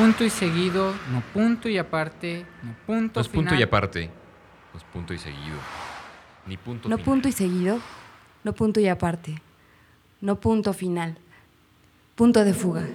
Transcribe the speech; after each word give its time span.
punto 0.00 0.24
y 0.24 0.30
seguido, 0.30 0.94
no 1.12 1.20
punto 1.34 1.68
y 1.68 1.76
aparte, 1.76 2.46
no 2.62 2.72
punto 2.86 3.20
No 3.20 3.20
es 3.20 3.28
final. 3.28 3.44
punto 3.44 3.54
y 3.60 3.62
aparte, 3.62 4.10
no 4.72 4.78
es 4.78 4.84
punto 4.84 5.12
y 5.12 5.18
seguido, 5.18 5.58
ni 6.46 6.56
punto 6.56 6.88
No 6.88 6.96
final. 6.96 7.04
punto 7.04 7.28
y 7.28 7.32
seguido, 7.32 7.78
no 8.42 8.52
punto 8.54 8.80
y 8.80 8.88
aparte, 8.88 9.42
no 10.22 10.40
punto 10.40 10.72
final, 10.72 11.18
punto 12.14 12.44
de 12.44 12.54
fuga. 12.54 12.86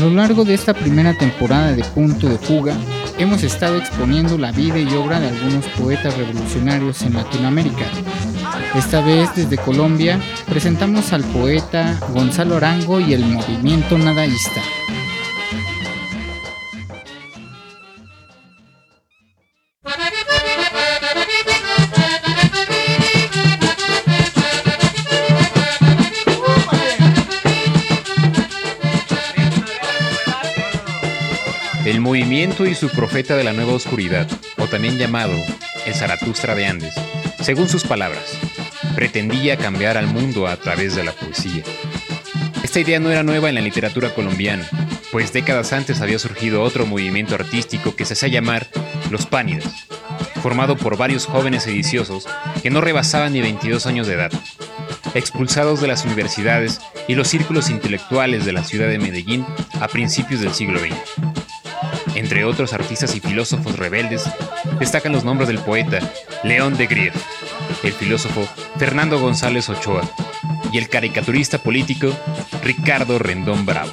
Lo 0.00 0.10
largo 0.10 0.44
de 0.44 0.54
esta 0.54 0.74
primera 0.74 1.16
temporada 1.16 1.72
de 1.72 1.84
Punto 1.84 2.28
de 2.28 2.38
Fuga, 2.38 2.74
hemos 3.18 3.42
estado 3.42 3.76
exponiendo 3.78 4.36
la 4.36 4.52
vida 4.52 4.78
y 4.78 4.92
obra 4.94 5.20
de 5.20 5.28
algunos 5.28 5.64
poetas 5.78 6.16
revolucionarios 6.16 7.02
en 7.02 7.14
Latinoamérica. 7.14 7.86
Esta 8.74 9.00
vez 9.00 9.30
desde 9.34 9.56
Colombia 9.56 10.20
presentamos 10.48 11.12
al 11.12 11.24
poeta 11.24 11.98
Gonzalo 12.12 12.56
Arango 12.56 13.00
y 13.00 13.14
el 13.14 13.24
movimiento 13.24 13.96
nadaísta. 13.96 14.60
Y 32.64 32.74
su 32.74 32.88
profeta 32.88 33.36
de 33.36 33.44
la 33.44 33.52
nueva 33.52 33.74
oscuridad, 33.74 34.26
o 34.56 34.66
también 34.66 34.96
llamado 34.96 35.34
el 35.84 35.94
Zaratustra 35.94 36.54
de 36.54 36.64
Andes, 36.64 36.94
según 37.42 37.68
sus 37.68 37.84
palabras, 37.84 38.38
pretendía 38.94 39.58
cambiar 39.58 39.98
al 39.98 40.06
mundo 40.06 40.46
a 40.46 40.56
través 40.56 40.96
de 40.96 41.04
la 41.04 41.12
poesía. 41.12 41.62
Esta 42.62 42.80
idea 42.80 42.98
no 42.98 43.10
era 43.10 43.22
nueva 43.22 43.50
en 43.50 43.56
la 43.56 43.60
literatura 43.60 44.14
colombiana, 44.14 44.66
pues 45.12 45.32
décadas 45.32 45.72
antes 45.74 46.00
había 46.00 46.18
surgido 46.18 46.62
otro 46.62 46.86
movimiento 46.86 47.34
artístico 47.34 47.94
que 47.94 48.06
se 48.06 48.14
hacía 48.14 48.28
llamar 48.28 48.68
Los 49.10 49.26
Pánidas, 49.26 49.86
formado 50.42 50.76
por 50.76 50.96
varios 50.96 51.26
jóvenes 51.26 51.64
sediciosos 51.64 52.26
que 52.62 52.70
no 52.70 52.80
rebasaban 52.80 53.34
ni 53.34 53.42
22 53.42 53.86
años 53.86 54.06
de 54.06 54.14
edad, 54.14 54.32
expulsados 55.14 55.80
de 55.80 55.88
las 55.88 56.04
universidades 56.06 56.80
y 57.06 57.16
los 57.16 57.28
círculos 57.28 57.68
intelectuales 57.68 58.46
de 58.46 58.52
la 58.52 58.64
ciudad 58.64 58.88
de 58.88 58.98
Medellín 58.98 59.44
a 59.80 59.88
principios 59.88 60.40
del 60.40 60.54
siglo 60.54 60.78
XX. 60.78 61.35
Entre 62.16 62.44
otros 62.44 62.72
artistas 62.72 63.14
y 63.14 63.20
filósofos 63.20 63.78
rebeldes, 63.78 64.24
destacan 64.80 65.12
los 65.12 65.22
nombres 65.22 65.48
del 65.48 65.58
poeta 65.58 65.98
León 66.42 66.76
de 66.76 66.86
Grief, 66.86 67.14
el 67.82 67.92
filósofo 67.92 68.48
Fernando 68.78 69.20
González 69.20 69.68
Ochoa 69.68 70.02
y 70.72 70.78
el 70.78 70.88
caricaturista 70.88 71.58
político 71.58 72.08
Ricardo 72.62 73.18
Rendón 73.18 73.66
Bravo. 73.66 73.92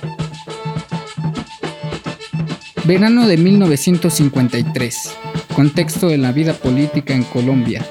Verano 2.86 3.28
de 3.28 3.38
1953. 3.38 5.16
Contexto 5.54 6.08
de 6.08 6.18
la 6.18 6.32
vida 6.32 6.54
política 6.54 7.14
en 7.14 7.24
Colombia. 7.24 7.86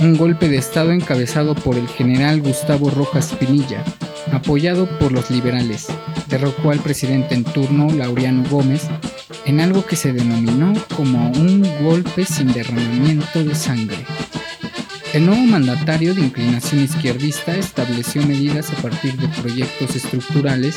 Un 0.00 0.16
golpe 0.16 0.48
de 0.48 0.56
Estado 0.56 0.92
encabezado 0.92 1.54
por 1.54 1.76
el 1.76 1.88
general 1.88 2.40
Gustavo 2.40 2.90
Rojas 2.90 3.34
Pinilla, 3.38 3.84
apoyado 4.32 4.88
por 4.98 5.12
los 5.12 5.30
liberales, 5.30 5.86
derrocó 6.28 6.70
al 6.70 6.80
presidente 6.80 7.34
en 7.34 7.44
turno, 7.44 7.88
Laureano 7.92 8.48
Gómez, 8.50 8.88
en 9.46 9.60
algo 9.60 9.84
que 9.84 9.96
se 9.96 10.12
denominó 10.12 10.72
como 10.96 11.30
un 11.30 11.62
golpe 11.82 12.24
sin 12.24 12.52
derramamiento 12.52 13.44
de 13.44 13.54
sangre. 13.54 14.04
El 15.12 15.26
nuevo 15.26 15.42
mandatario 15.42 16.14
de 16.14 16.22
inclinación 16.22 16.82
izquierdista 16.82 17.54
estableció 17.54 18.22
medidas 18.26 18.72
a 18.72 18.76
partir 18.82 19.16
de 19.16 19.28
proyectos 19.28 19.94
estructurales 19.94 20.76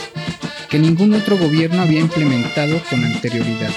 que 0.70 0.78
ningún 0.78 1.14
otro 1.14 1.38
gobierno 1.38 1.82
había 1.82 2.02
implementado 2.02 2.80
con 2.90 3.04
anterioridad. 3.04 3.72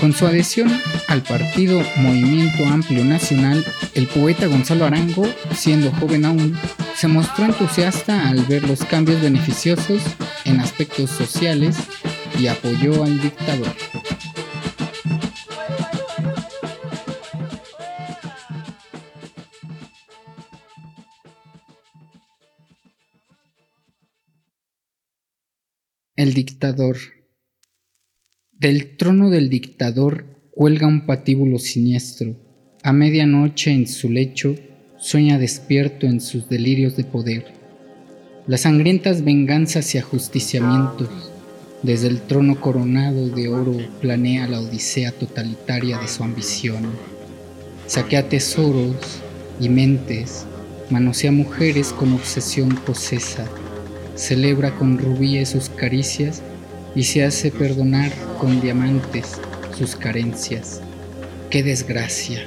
Con 0.00 0.12
su 0.12 0.26
adhesión 0.26 0.70
al 1.08 1.22
partido 1.22 1.82
Movimiento 1.96 2.66
Amplio 2.66 3.04
Nacional, 3.04 3.64
el 3.94 4.06
poeta 4.06 4.46
Gonzalo 4.46 4.84
Arango, 4.84 5.26
siendo 5.56 5.90
joven 5.92 6.26
aún, 6.26 6.56
se 6.94 7.08
mostró 7.08 7.46
entusiasta 7.46 8.28
al 8.28 8.44
ver 8.44 8.68
los 8.68 8.84
cambios 8.84 9.20
beneficiosos 9.20 10.02
en 10.44 10.60
aspectos 10.60 11.10
sociales 11.10 11.76
y 12.38 12.46
apoyó 12.46 13.04
al 13.04 13.20
dictador. 13.20 13.74
El 26.16 26.32
dictador. 26.32 26.96
Del 28.52 28.96
trono 28.96 29.30
del 29.30 29.50
dictador 29.50 30.48
cuelga 30.52 30.86
un 30.86 31.06
patíbulo 31.06 31.58
siniestro. 31.58 32.36
A 32.82 32.92
medianoche 32.92 33.72
en 33.72 33.86
su 33.86 34.10
lecho 34.10 34.54
sueña 34.96 35.38
despierto 35.38 36.06
en 36.06 36.20
sus 36.20 36.48
delirios 36.48 36.96
de 36.96 37.04
poder. 37.04 37.52
Las 38.46 38.62
sangrientas 38.62 39.24
venganzas 39.24 39.94
y 39.94 39.98
ajusticiamientos. 39.98 41.33
Desde 41.84 42.08
el 42.08 42.22
trono 42.22 42.58
coronado 42.58 43.28
de 43.28 43.50
oro 43.50 43.76
planea 44.00 44.48
la 44.48 44.58
odisea 44.58 45.12
totalitaria 45.12 45.98
de 45.98 46.08
su 46.08 46.24
ambición. 46.24 46.82
Saquea 47.86 48.26
tesoros 48.26 48.96
y 49.60 49.68
mentes, 49.68 50.46
manosea 50.88 51.30
mujeres 51.30 51.92
con 51.92 52.14
obsesión 52.14 52.70
posesa, 52.86 53.44
celebra 54.14 54.74
con 54.74 54.96
rubíes 54.96 55.50
sus 55.50 55.68
caricias 55.68 56.40
y 56.94 57.02
se 57.02 57.22
hace 57.22 57.50
perdonar 57.50 58.10
con 58.40 58.62
diamantes 58.62 59.32
sus 59.76 59.94
carencias. 59.94 60.80
¡Qué 61.50 61.62
desgracia! 61.62 62.44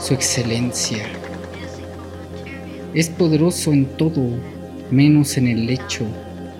Su 0.00 0.12
excelencia. 0.12 1.04
Es 2.94 3.10
poderoso 3.10 3.72
en 3.72 3.86
todo, 3.86 4.28
menos 4.90 5.36
en 5.36 5.46
el 5.46 5.70
hecho. 5.70 6.04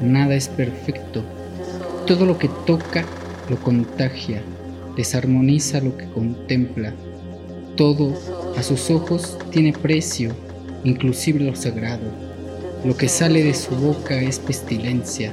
Nada 0.00 0.36
es 0.36 0.46
perfecto. 0.46 1.24
Todo 2.06 2.24
lo 2.24 2.38
que 2.38 2.48
toca 2.66 3.04
lo 3.50 3.56
contagia, 3.56 4.40
desarmoniza 4.96 5.80
lo 5.80 5.96
que 5.96 6.04
contempla. 6.06 6.94
Todo 7.74 8.14
a 8.56 8.62
sus 8.62 8.92
ojos 8.92 9.36
tiene 9.50 9.72
precio, 9.72 10.30
inclusive 10.84 11.40
lo 11.40 11.56
sagrado. 11.56 12.08
Lo 12.84 12.96
que 12.96 13.08
sale 13.08 13.42
de 13.42 13.54
su 13.54 13.74
boca 13.74 14.20
es 14.20 14.38
pestilencia, 14.38 15.32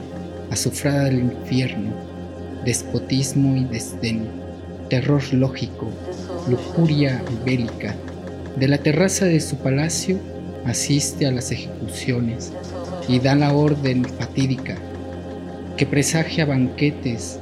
azufrada 0.50 1.04
del 1.04 1.20
infierno, 1.20 1.94
despotismo 2.66 3.56
y 3.56 3.66
desdén, 3.66 4.28
terror 4.90 5.22
lógico, 5.32 5.92
lujuria 6.50 7.24
bélica. 7.46 7.96
De 8.58 8.68
la 8.68 8.80
terraza 8.80 9.26
de 9.26 9.42
su 9.42 9.58
palacio 9.58 10.18
asiste 10.66 11.28
a 11.28 11.32
las 11.32 11.52
ejecuciones 11.52 12.52
y 13.08 13.20
da 13.20 13.36
la 13.36 13.54
orden 13.54 14.06
fatídica 14.06 14.76
que 15.78 15.86
presagia 15.86 16.46
banquetes 16.46 17.40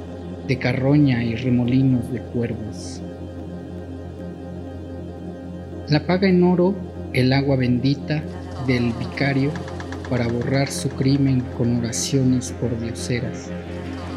de 0.48 0.57
carroña 0.57 1.24
y 1.24 1.36
remolinos 1.36 2.12
de 2.12 2.19
cuervos. 2.19 3.01
La 5.89 6.06
paga 6.06 6.28
en 6.28 6.44
oro 6.44 6.74
el 7.13 7.33
agua 7.33 7.57
bendita 7.57 8.24
del 8.66 8.94
vicario 8.94 9.51
para 10.10 10.28
borrar 10.28 10.69
su 10.69 10.89
crimen 10.89 11.42
con 11.57 11.78
oraciones 11.78 12.54
por 12.60 12.80
dioseras, 12.80 13.50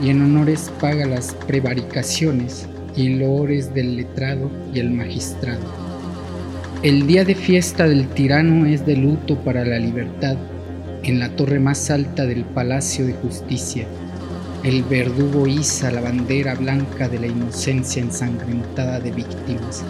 y 0.03 0.11
en 0.11 0.23
honores 0.23 0.73
paga 0.81 1.07
las 1.07 1.35
prevaricaciones 1.47 2.69
y 2.97 3.11
loores 3.11 3.75
del 3.75 3.97
letrado 3.97 4.51
y 4.73 4.79
el 4.79 4.91
magistrado. 4.91 5.65
El 6.83 7.07
día 7.07 7.25
de 7.25 7.35
fiesta 7.35 7.89
del 7.89 8.09
tirano 8.09 8.67
es 8.67 8.85
de 8.87 8.97
luto 8.97 9.37
para 9.39 9.65
la 9.65 9.79
libertad 9.79 10.37
en 11.03 11.19
la 11.19 11.31
torre 11.31 11.59
más 11.59 11.91
alta 11.91 12.27
del 12.27 12.45
Palacio 12.45 13.07
de 13.07 13.15
Justicia. 13.15 13.87
El 14.65 14.83
verdugo 14.83 15.47
iza 15.47 15.91
la 15.91 16.01
bandera 16.01 16.55
blanca 16.55 17.07
de 17.07 17.19
la 17.21 17.27
inocencia 17.27 18.01
ensangrentada 18.01 18.99
de 18.99 19.11
víctimas. 19.11 19.85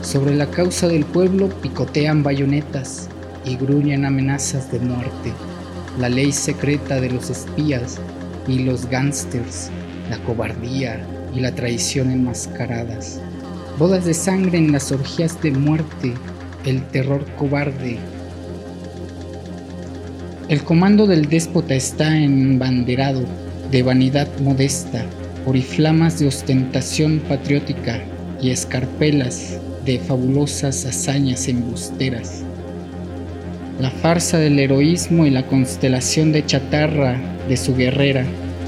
Sobre 0.00 0.32
la 0.36 0.48
causa 0.48 0.86
del 0.86 1.04
pueblo 1.04 1.48
picotean 1.48 2.22
bayonetas 2.22 3.08
y 3.44 3.56
gruñen 3.56 4.04
amenazas 4.04 4.70
de 4.70 4.78
muerte. 4.78 5.32
La 5.98 6.08
ley 6.08 6.30
secreta 6.30 7.00
de 7.00 7.10
los 7.10 7.30
espías 7.30 7.98
y 8.46 8.60
los 8.60 8.86
gángsters, 8.88 9.70
la 10.08 10.18
cobardía 10.18 11.04
y 11.34 11.40
la 11.40 11.52
traición 11.52 12.12
enmascaradas. 12.12 13.20
bodas 13.76 14.04
de 14.04 14.14
sangre 14.14 14.58
en 14.58 14.70
las 14.70 14.92
orgías 14.92 15.42
de 15.42 15.50
muerte, 15.50 16.14
el 16.64 16.80
terror 16.90 17.26
cobarde. 17.36 17.98
El 20.48 20.62
comando 20.62 21.08
del 21.08 21.28
déspota 21.28 21.74
está 21.74 22.16
embanderado 22.16 23.24
de 23.76 23.82
vanidad 23.82 24.26
modesta, 24.40 25.04
oriflamas 25.44 26.18
de 26.18 26.26
ostentación 26.26 27.20
patriótica 27.28 28.00
y 28.40 28.48
escarpelas 28.48 29.58
de 29.84 29.98
fabulosas 29.98 30.86
hazañas 30.86 31.46
embusteras. 31.46 32.42
La 33.78 33.90
farsa 33.90 34.38
del 34.38 34.58
heroísmo 34.58 35.26
y 35.26 35.30
la 35.30 35.46
constelación 35.46 36.32
de 36.32 36.46
chatarra 36.46 37.20
de 37.50 37.58
su 37.58 37.76
guerrera, 37.76 38.24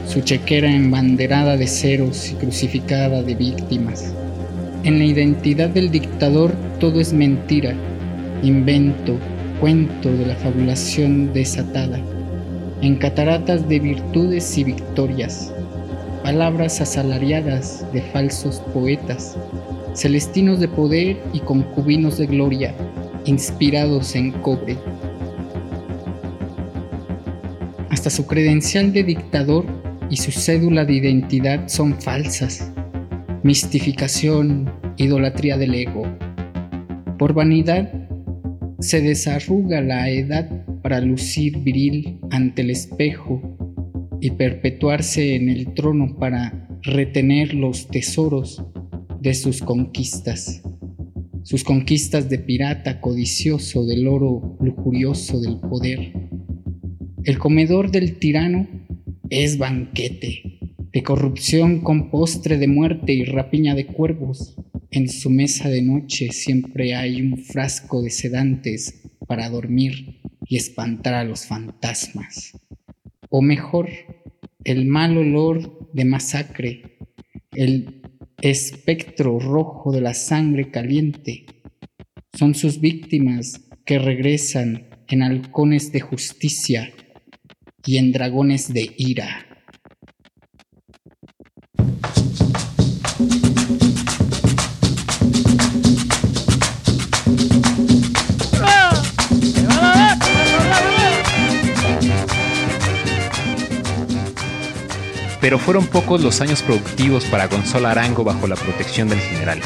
su 0.07 0.21
chequera 0.21 0.71
embanderada 0.71 1.57
de 1.57 1.69
ceros 1.69 2.31
y 2.31 2.35
crucificada 2.35 3.23
de 3.23 3.35
víctimas. 3.35 4.13
En 4.85 4.99
la 4.99 5.07
identidad 5.07 5.71
del 5.71 5.91
dictador 5.91 6.53
todo 6.81 7.01
es 7.01 7.15
mentira, 7.15 7.73
invento, 8.43 9.17
cuento 9.59 10.13
de 10.13 10.27
la 10.27 10.37
fabulación 10.37 11.33
desatada, 11.33 11.99
en 12.83 12.97
cataratas 12.97 13.69
de 13.69 13.81
virtudes 13.81 14.57
y 14.57 14.65
victorias, 14.65 15.53
palabras 16.23 16.81
asalariadas 16.81 17.85
de 17.93 18.03
falsos 18.03 18.61
poetas, 18.73 19.37
celestinos 19.95 20.61
de 20.61 20.69
poder 20.69 21.17
y 21.33 21.41
concubinos 21.41 22.19
de 22.19 22.27
gloria, 22.27 22.75
inspirados 23.25 24.15
en 24.15 24.31
cobre. 24.31 24.77
Hasta 27.91 28.11
su 28.11 28.27
credencial 28.27 28.93
de 28.93 29.03
dictador 29.03 29.65
y 30.11 30.17
su 30.17 30.31
cédula 30.31 30.85
de 30.85 30.95
identidad 30.95 31.67
son 31.67 32.01
falsas. 32.01 32.71
Mistificación, 33.43 34.71
idolatría 34.97 35.59
del 35.59 35.75
ego. 35.75 36.05
Por 37.19 37.35
vanidad 37.35 37.91
se 38.79 39.01
desarruga 39.01 39.81
la 39.81 40.09
edad 40.09 40.49
para 40.89 41.03
lucir 41.03 41.59
viril 41.59 42.19
ante 42.31 42.63
el 42.63 42.71
espejo 42.71 43.43
y 44.23 44.31
perpetuarse 44.31 45.35
en 45.35 45.51
el 45.51 45.75
trono 45.75 46.17
para 46.19 46.67
retener 46.81 47.53
los 47.53 47.89
tesoros 47.89 48.65
de 49.21 49.35
sus 49.35 49.61
conquistas, 49.61 50.63
sus 51.43 51.63
conquistas 51.63 52.31
de 52.31 52.39
pirata 52.39 53.03
codicioso 53.03 53.85
del 53.85 54.09
oro 54.09 54.57
lujurioso 54.63 55.39
del 55.43 55.61
poder. 55.61 56.15
El 57.23 57.37
comedor 57.37 57.91
del 57.91 58.19
tirano 58.19 58.67
es 59.29 59.59
banquete 59.59 60.59
de 60.91 61.03
corrupción 61.03 61.83
con 61.83 62.11
postre 62.11 62.57
de 62.57 62.67
muerte 62.67 63.13
y 63.13 63.25
rapiña 63.25 63.75
de 63.75 63.85
cuervos. 63.85 64.57
En 64.91 65.11
su 65.11 65.29
mesa 65.29 65.69
de 65.69 65.83
noche 65.83 66.33
siempre 66.33 66.95
hay 66.95 67.21
un 67.21 67.37
frasco 67.37 68.01
de 68.01 68.09
sedantes 68.09 69.03
para 69.27 69.51
dormir 69.51 70.18
y 70.49 70.57
espantar 70.57 71.15
a 71.15 71.25
los 71.25 71.47
fantasmas. 71.47 72.59
O 73.31 73.43
mejor, 73.43 73.91
el 74.65 74.87
mal 74.87 75.17
olor 75.17 75.91
de 75.93 76.05
masacre, 76.05 76.99
el 77.53 78.03
espectro 78.41 79.39
rojo 79.39 79.93
de 79.93 80.01
la 80.01 80.15
sangre 80.15 80.71
caliente. 80.71 81.47
Son 82.33 82.55
sus 82.55 82.81
víctimas 82.81 83.69
que 83.85 83.99
regresan 83.99 84.89
en 85.09 85.23
halcones 85.23 85.93
de 85.93 86.01
justicia 86.01 86.93
y 87.85 87.99
en 87.99 88.13
dragones 88.13 88.73
de 88.73 88.95
ira. 88.97 89.48
Pero 105.49 105.59
fueron 105.59 105.87
pocos 105.87 106.23
los 106.23 106.43
años 106.43 106.61
productivos 106.61 107.25
para 107.25 107.47
Gonzalo 107.47 107.89
Arango 107.89 108.23
bajo 108.23 108.47
la 108.47 108.55
protección 108.55 109.09
del 109.09 109.19
general. 109.19 109.59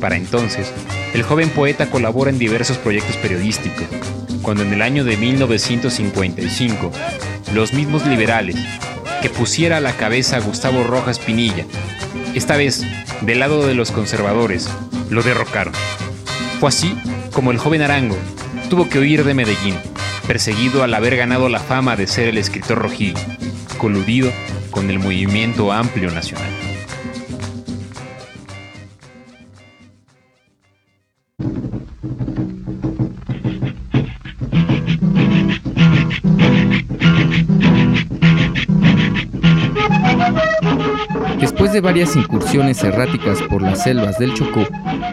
Para 0.00 0.14
entonces, 0.14 0.72
el 1.12 1.24
joven 1.24 1.50
poeta 1.50 1.90
colabora 1.90 2.30
en 2.30 2.38
diversos 2.38 2.78
proyectos 2.78 3.16
periodísticos, 3.16 3.82
cuando 4.42 4.62
en 4.62 4.72
el 4.72 4.80
año 4.80 5.02
de 5.02 5.16
1955, 5.16 6.92
los 7.52 7.72
mismos 7.72 8.06
liberales, 8.06 8.54
que 9.20 9.28
pusiera 9.28 9.78
a 9.78 9.80
la 9.80 9.96
cabeza 9.96 10.36
a 10.36 10.40
Gustavo 10.40 10.84
Rojas 10.84 11.18
Pinilla, 11.18 11.64
esta 12.34 12.56
vez 12.56 12.84
del 13.22 13.40
lado 13.40 13.66
de 13.66 13.74
los 13.74 13.90
conservadores, 13.90 14.70
lo 15.10 15.24
derrocaron. 15.24 15.74
Fue 16.60 16.68
así 16.68 16.96
como 17.32 17.50
el 17.50 17.58
joven 17.58 17.82
Arango 17.82 18.16
tuvo 18.70 18.88
que 18.88 19.00
huir 19.00 19.24
de 19.24 19.34
Medellín, 19.34 19.74
perseguido 20.28 20.84
al 20.84 20.94
haber 20.94 21.16
ganado 21.16 21.48
la 21.48 21.58
fama 21.58 21.96
de 21.96 22.06
ser 22.06 22.28
el 22.28 22.38
escritor 22.38 22.78
rojillo, 22.78 23.18
coludido 23.78 24.30
con 24.78 24.88
el 24.90 25.00
movimiento 25.00 25.72
amplio 25.72 26.08
nacional. 26.12 26.46
Después 41.40 41.72
de 41.72 41.80
varias 41.80 42.14
incursiones 42.14 42.84
erráticas 42.84 43.42
por 43.50 43.62
las 43.62 43.82
selvas 43.82 44.16
del 44.20 44.32
Chocó, 44.34 44.64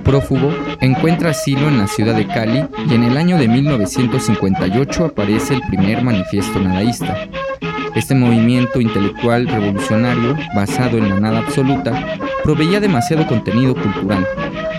prófugo, 0.04 0.54
encuentra 0.80 1.32
asilo 1.32 1.68
en 1.70 1.80
la 1.80 1.88
ciudad 1.88 2.14
de 2.14 2.28
Cali 2.28 2.68
y 2.88 2.94
en 2.94 3.04
el 3.04 3.18
año 3.18 3.40
de 3.40 3.48
1958 3.48 5.06
aparece 5.06 5.56
el 5.56 5.62
primer 5.62 6.04
manifiesto 6.04 6.60
nadaísta, 6.60 7.28
este 7.96 8.14
movimiento 8.14 8.82
intelectual 8.82 9.48
revolucionario, 9.48 10.36
basado 10.54 10.98
en 10.98 11.10
la 11.10 11.20
nada 11.20 11.40
absoluta, 11.40 12.18
proveía 12.44 12.80
demasiado 12.80 13.26
contenido 13.26 13.74
cultural. 13.74 14.28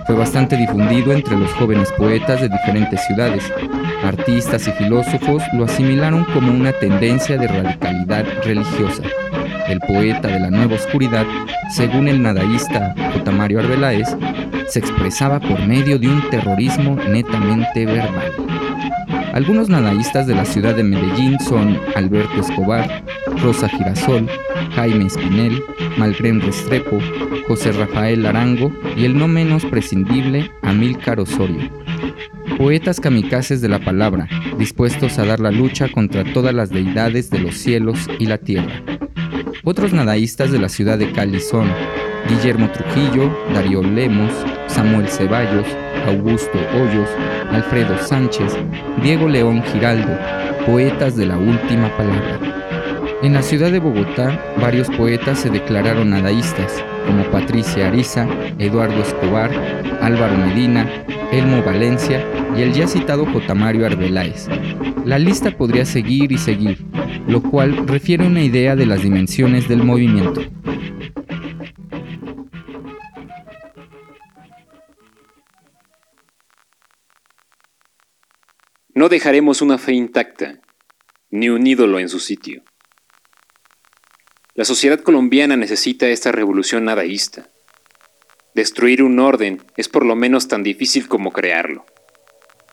Fue 0.06 0.14
bastante 0.14 0.56
difundido 0.56 1.12
entre 1.12 1.36
los 1.36 1.52
jóvenes 1.54 1.90
poetas 1.92 2.40
de 2.40 2.48
diferentes 2.48 3.04
ciudades. 3.06 3.42
Artistas 4.04 4.68
y 4.68 4.70
filósofos 4.72 5.42
lo 5.54 5.64
asimilaron 5.64 6.24
como 6.26 6.52
una 6.52 6.72
tendencia 6.72 7.36
de 7.36 7.48
radicalidad 7.48 8.24
religiosa. 8.44 9.02
El 9.66 9.80
poeta 9.80 10.28
de 10.28 10.38
la 10.38 10.50
nueva 10.50 10.76
oscuridad, 10.76 11.26
según 11.74 12.06
el 12.06 12.22
nadaísta 12.22 12.94
J. 13.14 13.30
Arbeláez, 13.30 14.16
se 14.68 14.78
expresaba 14.78 15.40
por 15.40 15.58
medio 15.66 15.98
de 15.98 16.08
un 16.08 16.30
terrorismo 16.30 16.96
netamente 17.08 17.86
verbal. 17.86 18.45
Algunos 19.36 19.68
nadaístas 19.68 20.26
de 20.26 20.34
la 20.34 20.46
ciudad 20.46 20.74
de 20.74 20.82
Medellín 20.82 21.38
son 21.40 21.78
Alberto 21.94 22.40
Escobar, 22.40 23.04
Rosa 23.42 23.68
Girasol, 23.68 24.26
Jaime 24.74 25.04
Espinel, 25.04 25.62
Malgrén 25.98 26.40
Restrepo, 26.40 26.98
José 27.46 27.72
Rafael 27.72 28.24
Arango 28.24 28.72
y 28.96 29.04
el 29.04 29.18
no 29.18 29.28
menos 29.28 29.66
prescindible 29.66 30.50
Amílcar 30.62 31.20
Osorio. 31.20 31.70
Poetas 32.56 32.98
kamikazes 32.98 33.60
de 33.60 33.68
la 33.68 33.78
palabra, 33.78 34.26
dispuestos 34.56 35.18
a 35.18 35.26
dar 35.26 35.40
la 35.40 35.50
lucha 35.50 35.90
contra 35.92 36.24
todas 36.32 36.54
las 36.54 36.70
deidades 36.70 37.28
de 37.28 37.40
los 37.40 37.56
cielos 37.58 38.08
y 38.18 38.24
la 38.24 38.38
tierra. 38.38 38.80
Otros 39.64 39.92
nadaístas 39.92 40.50
de 40.50 40.60
la 40.60 40.70
ciudad 40.70 40.96
de 40.96 41.12
Cali 41.12 41.40
son 41.40 41.70
Guillermo 42.26 42.70
Trujillo, 42.70 43.30
Darío 43.52 43.82
Lemos, 43.82 44.32
Samuel 44.66 45.10
Ceballos, 45.10 45.66
Augusto 46.06 46.58
Hoyos, 46.74 47.08
Alfredo 47.50 47.98
Sánchez, 47.98 48.56
Diego 49.02 49.28
León 49.28 49.62
Giraldo, 49.72 50.16
poetas 50.64 51.16
de 51.16 51.26
la 51.26 51.36
última 51.36 51.88
palabra. 51.96 52.38
En 53.22 53.32
la 53.32 53.42
ciudad 53.42 53.72
de 53.72 53.80
Bogotá, 53.80 54.38
varios 54.60 54.88
poetas 54.90 55.40
se 55.40 55.50
declararon 55.50 56.10
nadaístas, 56.10 56.84
como 57.06 57.24
Patricia 57.24 57.88
Ariza, 57.88 58.26
Eduardo 58.58 59.00
Escobar, 59.00 59.50
Álvaro 60.00 60.36
Medina, 60.36 60.86
Elmo 61.32 61.62
Valencia 61.62 62.24
y 62.56 62.62
el 62.62 62.72
ya 62.72 62.86
citado 62.86 63.26
J. 63.26 63.52
Arbeláez. 63.52 64.48
La 65.04 65.18
lista 65.18 65.50
podría 65.50 65.84
seguir 65.84 66.30
y 66.32 66.38
seguir, 66.38 66.84
lo 67.26 67.42
cual 67.42 67.86
refiere 67.86 68.26
una 68.26 68.42
idea 68.42 68.76
de 68.76 68.86
las 68.86 69.02
dimensiones 69.02 69.68
del 69.68 69.82
movimiento. 69.82 70.42
No 79.06 79.10
dejaremos 79.10 79.62
una 79.62 79.78
fe 79.78 79.92
intacta, 79.92 80.58
ni 81.30 81.48
un 81.48 81.64
ídolo 81.64 82.00
en 82.00 82.08
su 82.08 82.18
sitio. 82.18 82.64
La 84.54 84.64
sociedad 84.64 84.98
colombiana 84.98 85.56
necesita 85.56 86.08
esta 86.08 86.32
revolución 86.32 86.86
nadaísta. 86.86 87.48
Destruir 88.52 89.04
un 89.04 89.20
orden 89.20 89.62
es 89.76 89.88
por 89.88 90.04
lo 90.04 90.16
menos 90.16 90.48
tan 90.48 90.64
difícil 90.64 91.06
como 91.06 91.30
crearlo. 91.30 91.86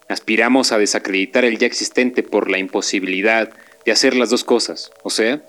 Aspiramos 0.09 0.71
a 0.71 0.79
desacreditar 0.79 1.45
el 1.45 1.59
ya 1.59 1.67
existente 1.67 2.23
por 2.23 2.49
la 2.49 2.57
imposibilidad 2.57 3.53
de 3.85 3.91
hacer 3.91 4.15
las 4.15 4.31
dos 4.31 4.43
cosas, 4.43 4.89
o 5.03 5.11
sea, 5.11 5.47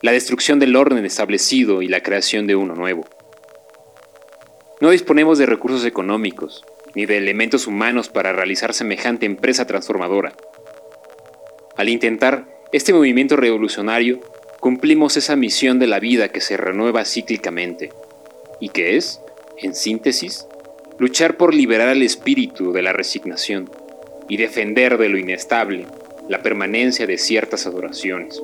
la 0.00 0.12
destrucción 0.12 0.58
del 0.58 0.76
orden 0.76 1.04
establecido 1.04 1.82
y 1.82 1.88
la 1.88 2.02
creación 2.02 2.46
de 2.46 2.56
uno 2.56 2.74
nuevo. 2.74 3.04
No 4.80 4.88
disponemos 4.88 5.36
de 5.36 5.44
recursos 5.44 5.84
económicos, 5.84 6.64
ni 6.94 7.06
de 7.06 7.16
elementos 7.16 7.66
humanos 7.66 8.08
para 8.08 8.32
realizar 8.32 8.74
semejante 8.74 9.26
empresa 9.26 9.66
transformadora. 9.66 10.32
Al 11.76 11.88
intentar 11.88 12.46
este 12.72 12.92
movimiento 12.92 13.36
revolucionario, 13.36 14.20
cumplimos 14.60 15.16
esa 15.16 15.36
misión 15.36 15.78
de 15.78 15.86
la 15.86 16.00
vida 16.00 16.28
que 16.28 16.40
se 16.40 16.56
renueva 16.56 17.04
cíclicamente, 17.04 17.90
y 18.60 18.68
que 18.68 18.96
es, 18.96 19.20
en 19.58 19.74
síntesis, 19.74 20.46
luchar 20.98 21.36
por 21.36 21.54
liberar 21.54 21.88
al 21.88 22.02
espíritu 22.02 22.72
de 22.72 22.82
la 22.82 22.92
resignación 22.92 23.70
y 24.28 24.36
defender 24.36 24.98
de 24.98 25.08
lo 25.08 25.18
inestable 25.18 25.86
la 26.28 26.42
permanencia 26.42 27.06
de 27.06 27.18
ciertas 27.18 27.66
adoraciones. 27.66 28.42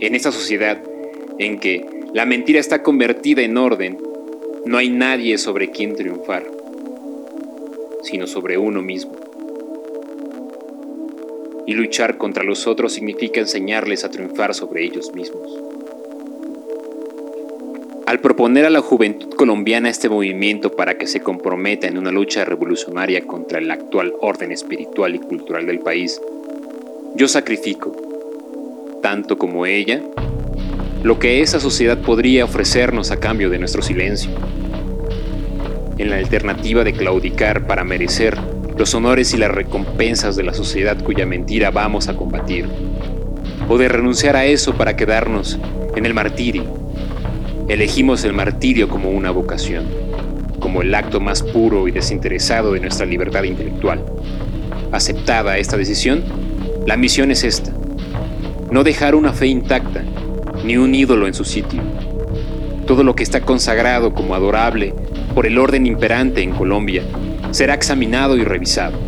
En 0.00 0.14
esta 0.14 0.32
sociedad 0.32 0.82
en 1.38 1.60
que 1.60 1.86
la 2.12 2.26
mentira 2.26 2.60
está 2.60 2.82
convertida 2.82 3.42
en 3.42 3.56
orden, 3.56 3.98
no 4.66 4.78
hay 4.78 4.90
nadie 4.90 5.38
sobre 5.38 5.70
quien 5.70 5.94
triunfar, 5.94 6.44
sino 8.02 8.26
sobre 8.26 8.58
uno 8.58 8.82
mismo. 8.82 9.12
Y 11.66 11.74
luchar 11.74 12.18
contra 12.18 12.44
los 12.44 12.66
otros 12.66 12.92
significa 12.92 13.40
enseñarles 13.40 14.04
a 14.04 14.10
triunfar 14.10 14.54
sobre 14.54 14.84
ellos 14.84 15.12
mismos. 15.14 15.50
Al 18.06 18.20
proponer 18.20 18.66
a 18.66 18.70
la 18.70 18.80
juventud 18.80 19.30
colombiana 19.30 19.88
este 19.88 20.08
movimiento 20.08 20.72
para 20.72 20.98
que 20.98 21.06
se 21.06 21.20
comprometa 21.20 21.86
en 21.86 21.96
una 21.96 22.10
lucha 22.10 22.44
revolucionaria 22.44 23.26
contra 23.26 23.58
el 23.58 23.70
actual 23.70 24.12
orden 24.20 24.52
espiritual 24.52 25.14
y 25.14 25.18
cultural 25.18 25.66
del 25.66 25.78
país, 25.78 26.20
yo 27.14 27.28
sacrifico, 27.28 27.96
tanto 29.00 29.38
como 29.38 29.66
ella, 29.66 30.02
lo 31.02 31.18
que 31.18 31.40
esa 31.40 31.58
sociedad 31.58 32.02
podría 32.02 32.44
ofrecernos 32.44 33.10
a 33.10 33.18
cambio 33.18 33.50
de 33.50 33.58
nuestro 33.58 33.82
silencio. 33.82 34.30
En 35.98 36.10
la 36.10 36.16
alternativa 36.16 36.84
de 36.84 36.92
claudicar 36.92 37.66
para 37.66 37.84
merecer 37.84 38.38
los 38.76 38.94
honores 38.94 39.34
y 39.34 39.36
las 39.36 39.50
recompensas 39.50 40.36
de 40.36 40.42
la 40.42 40.54
sociedad 40.54 41.02
cuya 41.02 41.26
mentira 41.26 41.70
vamos 41.70 42.08
a 42.08 42.16
combatir, 42.16 42.66
o 43.68 43.78
de 43.78 43.88
renunciar 43.88 44.36
a 44.36 44.44
eso 44.44 44.74
para 44.74 44.96
quedarnos 44.96 45.58
en 45.94 46.06
el 46.06 46.14
martirio 46.14 46.82
Elegimos 47.68 48.24
el 48.24 48.32
martirio 48.32 48.88
como 48.88 49.10
una 49.10 49.30
vocación, 49.30 49.86
como 50.58 50.82
el 50.82 50.94
acto 50.94 51.20
más 51.20 51.42
puro 51.42 51.86
y 51.86 51.92
desinteresado 51.92 52.72
de 52.72 52.80
nuestra 52.80 53.06
libertad 53.06 53.44
intelectual. 53.44 54.04
Aceptada 54.90 55.56
esta 55.58 55.76
decisión, 55.76 56.24
la 56.86 56.96
misión 56.96 57.30
es 57.30 57.44
esta. 57.44 57.72
No 58.70 58.82
dejar 58.82 59.14
una 59.14 59.32
fe 59.32 59.46
intacta, 59.46 60.02
ni 60.64 60.76
un 60.76 60.94
ídolo 60.94 61.28
en 61.28 61.34
su 61.34 61.44
sitio. 61.44 61.80
Todo 62.84 63.04
lo 63.04 63.14
que 63.14 63.22
está 63.22 63.40
consagrado 63.40 64.12
como 64.12 64.34
adorable 64.34 64.92
por 65.34 65.46
el 65.46 65.58
orden 65.58 65.86
imperante 65.86 66.42
en 66.42 66.52
Colombia 66.52 67.02
será 67.50 67.74
examinado 67.74 68.36
y 68.36 68.44
revisado. 68.44 68.98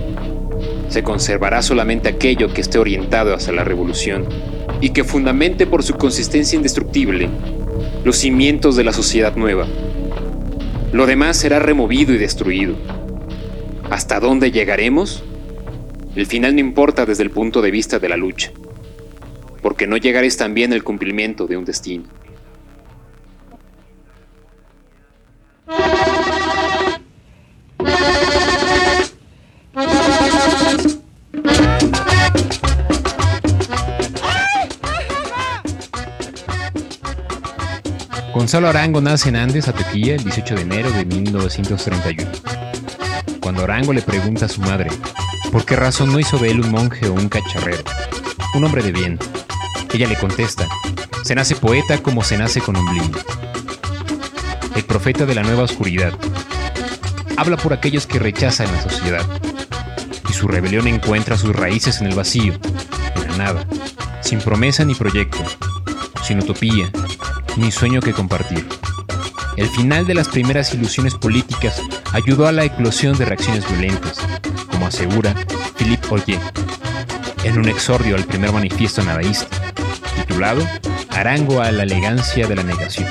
Se 0.88 1.02
conservará 1.02 1.62
solamente 1.62 2.08
aquello 2.08 2.52
que 2.52 2.60
esté 2.60 2.78
orientado 2.78 3.34
hacia 3.34 3.52
la 3.52 3.64
revolución 3.64 4.26
y 4.80 4.90
que 4.90 5.04
fundamente 5.04 5.66
por 5.66 5.82
su 5.82 5.94
consistencia 5.94 6.56
indestructible 6.56 7.28
los 8.04 8.16
cimientos 8.16 8.76
de 8.76 8.84
la 8.84 8.92
sociedad 8.92 9.34
nueva. 9.36 9.66
Lo 10.92 11.06
demás 11.06 11.36
será 11.36 11.58
removido 11.58 12.12
y 12.12 12.18
destruido. 12.18 12.74
¿Hasta 13.90 14.20
dónde 14.20 14.50
llegaremos? 14.50 15.24
El 16.14 16.26
final 16.26 16.54
no 16.54 16.60
importa 16.60 17.06
desde 17.06 17.24
el 17.24 17.30
punto 17.30 17.60
de 17.60 17.70
vista 17.70 17.98
de 17.98 18.08
la 18.08 18.16
lucha, 18.16 18.52
porque 19.62 19.86
no 19.86 19.96
llegar 19.96 20.24
es 20.24 20.36
también 20.36 20.72
el 20.72 20.84
cumplimiento 20.84 21.46
de 21.46 21.56
un 21.56 21.64
destino. 21.64 22.04
Gonzalo 38.54 38.68
Arango 38.68 39.00
nace 39.00 39.30
en 39.30 39.34
Andes, 39.34 39.66
Atequilla, 39.66 40.14
el 40.14 40.22
18 40.22 40.54
de 40.54 40.60
enero 40.60 40.88
de 40.92 41.04
1931. 41.04 42.30
Cuando 43.40 43.64
Arango 43.64 43.92
le 43.92 44.00
pregunta 44.00 44.46
a 44.46 44.48
su 44.48 44.60
madre 44.60 44.90
por 45.50 45.64
qué 45.64 45.74
razón 45.74 46.12
no 46.12 46.20
hizo 46.20 46.38
de 46.38 46.52
él 46.52 46.60
un 46.60 46.70
monje 46.70 47.08
o 47.08 47.14
un 47.14 47.28
cacharrero, 47.28 47.82
un 48.54 48.62
hombre 48.62 48.84
de 48.84 48.92
bien, 48.92 49.18
ella 49.92 50.06
le 50.06 50.14
contesta, 50.14 50.68
se 51.24 51.34
nace 51.34 51.56
poeta 51.56 51.98
como 51.98 52.22
se 52.22 52.38
nace 52.38 52.60
con 52.60 52.76
ombligo. 52.76 53.18
El 54.76 54.84
profeta 54.84 55.26
de 55.26 55.34
la 55.34 55.42
nueva 55.42 55.64
oscuridad 55.64 56.12
habla 57.36 57.56
por 57.56 57.72
aquellos 57.72 58.06
que 58.06 58.20
rechazan 58.20 58.70
la 58.70 58.82
sociedad, 58.82 59.26
y 60.30 60.32
su 60.32 60.46
rebelión 60.46 60.86
encuentra 60.86 61.36
sus 61.36 61.56
raíces 61.56 62.00
en 62.00 62.06
el 62.06 62.14
vacío, 62.14 62.54
en 63.16 63.30
la 63.32 63.36
nada, 63.36 63.66
sin 64.20 64.38
promesa 64.38 64.84
ni 64.84 64.94
proyecto, 64.94 65.42
sin 66.22 66.38
utopía, 66.38 66.88
ni 67.56 67.70
sueño 67.70 68.00
que 68.00 68.12
compartir. 68.12 68.66
El 69.56 69.68
final 69.68 70.06
de 70.06 70.14
las 70.14 70.28
primeras 70.28 70.74
ilusiones 70.74 71.14
políticas 71.14 71.80
ayudó 72.12 72.46
a 72.46 72.52
la 72.52 72.64
eclosión 72.64 73.16
de 73.16 73.24
reacciones 73.24 73.68
violentas, 73.70 74.18
como 74.70 74.86
asegura 74.86 75.34
Philippe 75.76 76.08
Ollier, 76.10 76.40
en 77.44 77.58
un 77.58 77.68
exordio 77.68 78.16
al 78.16 78.24
primer 78.24 78.52
manifiesto 78.52 79.02
nadaísta, 79.02 79.46
titulado 80.16 80.62
Arango 81.10 81.60
a 81.60 81.70
la 81.70 81.84
elegancia 81.84 82.46
de 82.48 82.56
la 82.56 82.62
negación. 82.62 83.08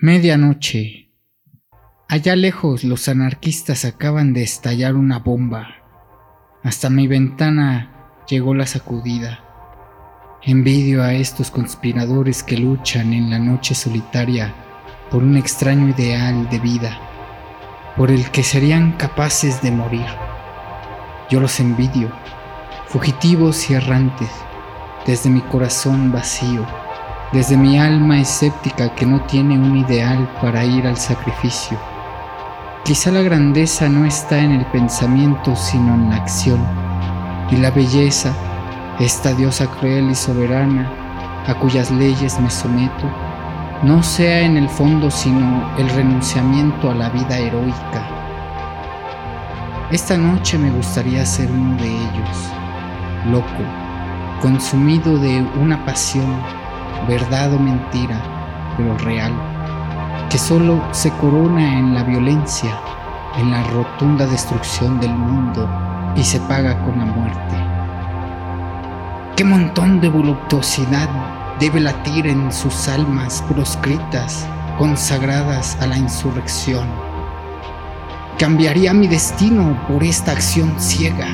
Medianoche. 0.00 1.10
Allá 2.08 2.36
lejos 2.36 2.84
los 2.84 3.08
anarquistas 3.08 3.84
acaban 3.84 4.32
de 4.32 4.42
estallar 4.42 4.94
una 4.94 5.18
bomba. 5.18 5.87
Hasta 6.64 6.90
mi 6.90 7.06
ventana 7.06 8.24
llegó 8.28 8.52
la 8.52 8.66
sacudida. 8.66 9.38
Envidio 10.42 11.04
a 11.04 11.12
estos 11.12 11.52
conspiradores 11.52 12.42
que 12.42 12.56
luchan 12.56 13.12
en 13.12 13.30
la 13.30 13.38
noche 13.38 13.76
solitaria 13.76 14.52
por 15.08 15.22
un 15.22 15.36
extraño 15.36 15.88
ideal 15.88 16.50
de 16.50 16.58
vida, 16.58 16.98
por 17.96 18.10
el 18.10 18.28
que 18.32 18.42
serían 18.42 18.92
capaces 18.92 19.62
de 19.62 19.70
morir. 19.70 20.06
Yo 21.30 21.38
los 21.38 21.60
envidio, 21.60 22.10
fugitivos 22.88 23.70
y 23.70 23.74
errantes, 23.74 24.30
desde 25.06 25.30
mi 25.30 25.42
corazón 25.42 26.10
vacío, 26.10 26.66
desde 27.32 27.56
mi 27.56 27.78
alma 27.78 28.20
escéptica 28.20 28.96
que 28.96 29.06
no 29.06 29.20
tiene 29.26 29.56
un 29.56 29.76
ideal 29.76 30.28
para 30.42 30.64
ir 30.64 30.88
al 30.88 30.96
sacrificio 30.96 31.78
Quizá 32.84 33.10
la 33.10 33.20
grandeza 33.20 33.88
no 33.88 34.06
está 34.06 34.38
en 34.38 34.52
el 34.52 34.64
pensamiento, 34.66 35.54
sino 35.56 35.94
en 35.94 36.08
la 36.08 36.16
acción. 36.16 36.64
Y 37.50 37.56
la 37.56 37.70
belleza, 37.70 38.32
esta 38.98 39.34
diosa 39.34 39.66
cruel 39.66 40.10
y 40.10 40.14
soberana, 40.14 40.90
a 41.46 41.54
cuyas 41.54 41.90
leyes 41.90 42.40
me 42.40 42.50
someto, 42.50 43.10
no 43.82 44.02
sea 44.02 44.40
en 44.40 44.56
el 44.56 44.68
fondo 44.68 45.10
sino 45.10 45.70
el 45.76 45.88
renunciamiento 45.90 46.90
a 46.90 46.94
la 46.94 47.10
vida 47.10 47.38
heroica. 47.38 48.08
Esta 49.90 50.16
noche 50.16 50.58
me 50.58 50.70
gustaría 50.70 51.24
ser 51.26 51.50
uno 51.50 51.76
de 51.76 51.88
ellos, 51.88 52.52
loco, 53.30 53.64
consumido 54.40 55.18
de 55.18 55.42
una 55.60 55.84
pasión, 55.84 56.40
verdad 57.06 57.52
o 57.52 57.58
mentira, 57.58 58.20
pero 58.76 58.96
real 58.98 59.57
que 60.30 60.38
solo 60.38 60.82
se 60.92 61.10
corona 61.12 61.78
en 61.78 61.94
la 61.94 62.02
violencia, 62.02 62.78
en 63.38 63.50
la 63.50 63.62
rotunda 63.64 64.26
destrucción 64.26 65.00
del 65.00 65.14
mundo 65.14 65.66
y 66.16 66.22
se 66.22 66.38
paga 66.40 66.78
con 66.84 66.98
la 66.98 67.06
muerte. 67.06 67.56
¿Qué 69.36 69.44
montón 69.44 70.00
de 70.00 70.10
voluptuosidad 70.10 71.08
debe 71.58 71.80
latir 71.80 72.26
en 72.26 72.52
sus 72.52 72.88
almas 72.88 73.42
proscritas, 73.48 74.46
consagradas 74.76 75.78
a 75.80 75.86
la 75.86 75.96
insurrección? 75.96 76.86
Cambiaría 78.38 78.92
mi 78.92 79.08
destino 79.08 79.80
por 79.88 80.04
esta 80.04 80.32
acción 80.32 80.78
ciega, 80.78 81.28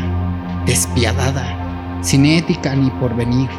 despiadada, 0.67 1.99
sin 2.01 2.27
ética 2.27 2.77
ni 2.77 2.91
porvenir, 2.91 3.51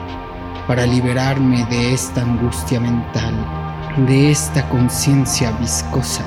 para 0.66 0.86
liberarme 0.86 1.66
de 1.66 1.94
esta 1.94 2.22
angustia 2.22 2.80
mental 2.80 3.65
de 3.98 4.30
esta 4.30 4.68
conciencia 4.68 5.52
viscosa, 5.52 6.26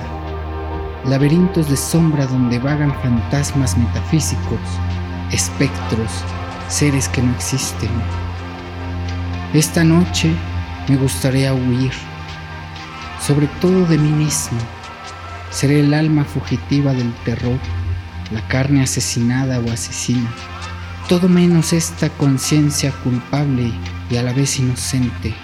laberintos 1.05 1.69
de 1.69 1.77
sombra 1.77 2.27
donde 2.27 2.59
vagan 2.59 2.95
fantasmas 3.03 3.77
metafísicos, 3.77 4.59
espectros, 5.31 6.11
seres 6.69 7.11
que 7.11 7.21
no 7.21 7.31
existen. 7.35 7.91
Esta 9.53 9.85
noche 9.85 10.33
me 10.89 10.97
gustaría 10.97 11.53
huir, 11.53 11.93
sobre 13.21 13.49
todo 13.61 13.85
de 13.85 13.99
mí 13.99 14.13
mismo. 14.13 14.59
Seré 15.51 15.81
el 15.81 15.93
alma 15.93 16.25
fugitiva 16.25 16.95
del 16.95 17.13
terror, 17.27 17.59
la 18.31 18.41
carne 18.49 18.83
asesinada 18.83 19.61
o 19.61 19.71
asesina, 19.71 20.31
todo 21.07 21.29
menos 21.29 21.75
esta 21.75 22.09
conciencia 22.09 22.93
culpable 23.05 23.73
y 24.11 24.17
a 24.17 24.23
la 24.23 24.33
vez 24.33 24.59
inocente. 24.59 25.35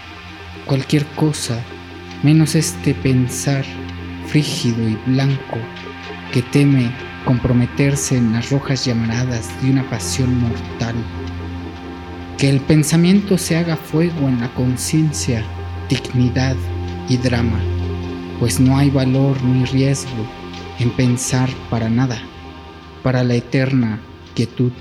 Cualquier 0.65 1.05
cosa, 1.09 1.63
menos 2.25 2.55
este 2.55 2.95
pensar 2.95 3.65
frígido 4.27 4.89
y 4.89 4.97
blanco 5.07 5.59
que 6.33 6.41
teme 6.41 6.91
comprometerse 7.27 8.17
en 8.17 8.33
las 8.33 8.51
rojas 8.51 8.87
llamaradas 8.87 9.51
de 9.63 9.71
una 9.71 9.89
pasión 9.91 10.41
mortal. 10.41 10.95
Que 12.39 12.49
el 12.49 12.61
pensamiento 12.61 13.37
se 13.37 13.57
haga 13.57 13.77
fuego 13.77 14.27
en 14.27 14.41
la 14.41 14.49
conciencia, 14.55 15.45
dignidad 15.91 16.57
y 17.11 17.19
drama, 17.19 17.61
pues 18.41 18.59
no 18.59 18.79
hay 18.79 18.89
valor 18.89 19.41
ni 19.43 19.67
riesgo 19.67 20.27
en 20.81 20.91
pensar 20.91 21.51
para 21.69 21.91
nada, 21.91 22.19
para 23.03 23.23
la 23.23 23.35
eterna 23.35 24.01
quietud. 24.35 24.73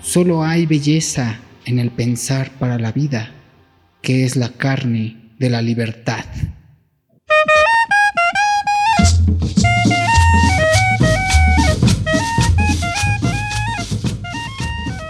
Solo 0.00 0.42
hay 0.42 0.64
belleza 0.64 1.38
en 1.66 1.78
el 1.78 1.90
pensar 1.90 2.50
para 2.58 2.78
la 2.78 2.92
vida, 2.92 3.30
que 4.00 4.24
es 4.24 4.36
la 4.36 4.48
carne 4.48 5.19
de 5.40 5.48
la 5.48 5.62
libertad. 5.62 6.24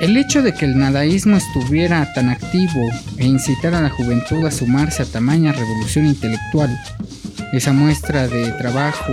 El 0.01 0.17
hecho 0.17 0.41
de 0.43 0.55
que 0.55 0.65
el 0.65 0.79
nadaísmo 0.79 1.37
estuviera 1.37 2.11
tan 2.15 2.31
activo 2.31 2.89
e 3.19 3.27
incitara 3.27 3.81
a 3.81 3.83
la 3.83 3.91
juventud 3.91 4.47
a 4.47 4.53
sumarse 4.53 5.03
a 5.03 5.07
tamaña 5.07 5.53
revolución 5.53 6.07
intelectual, 6.07 6.81
esa 7.53 7.73
muestra 7.73 8.29
de 8.29 8.53
trabajo, 8.53 9.13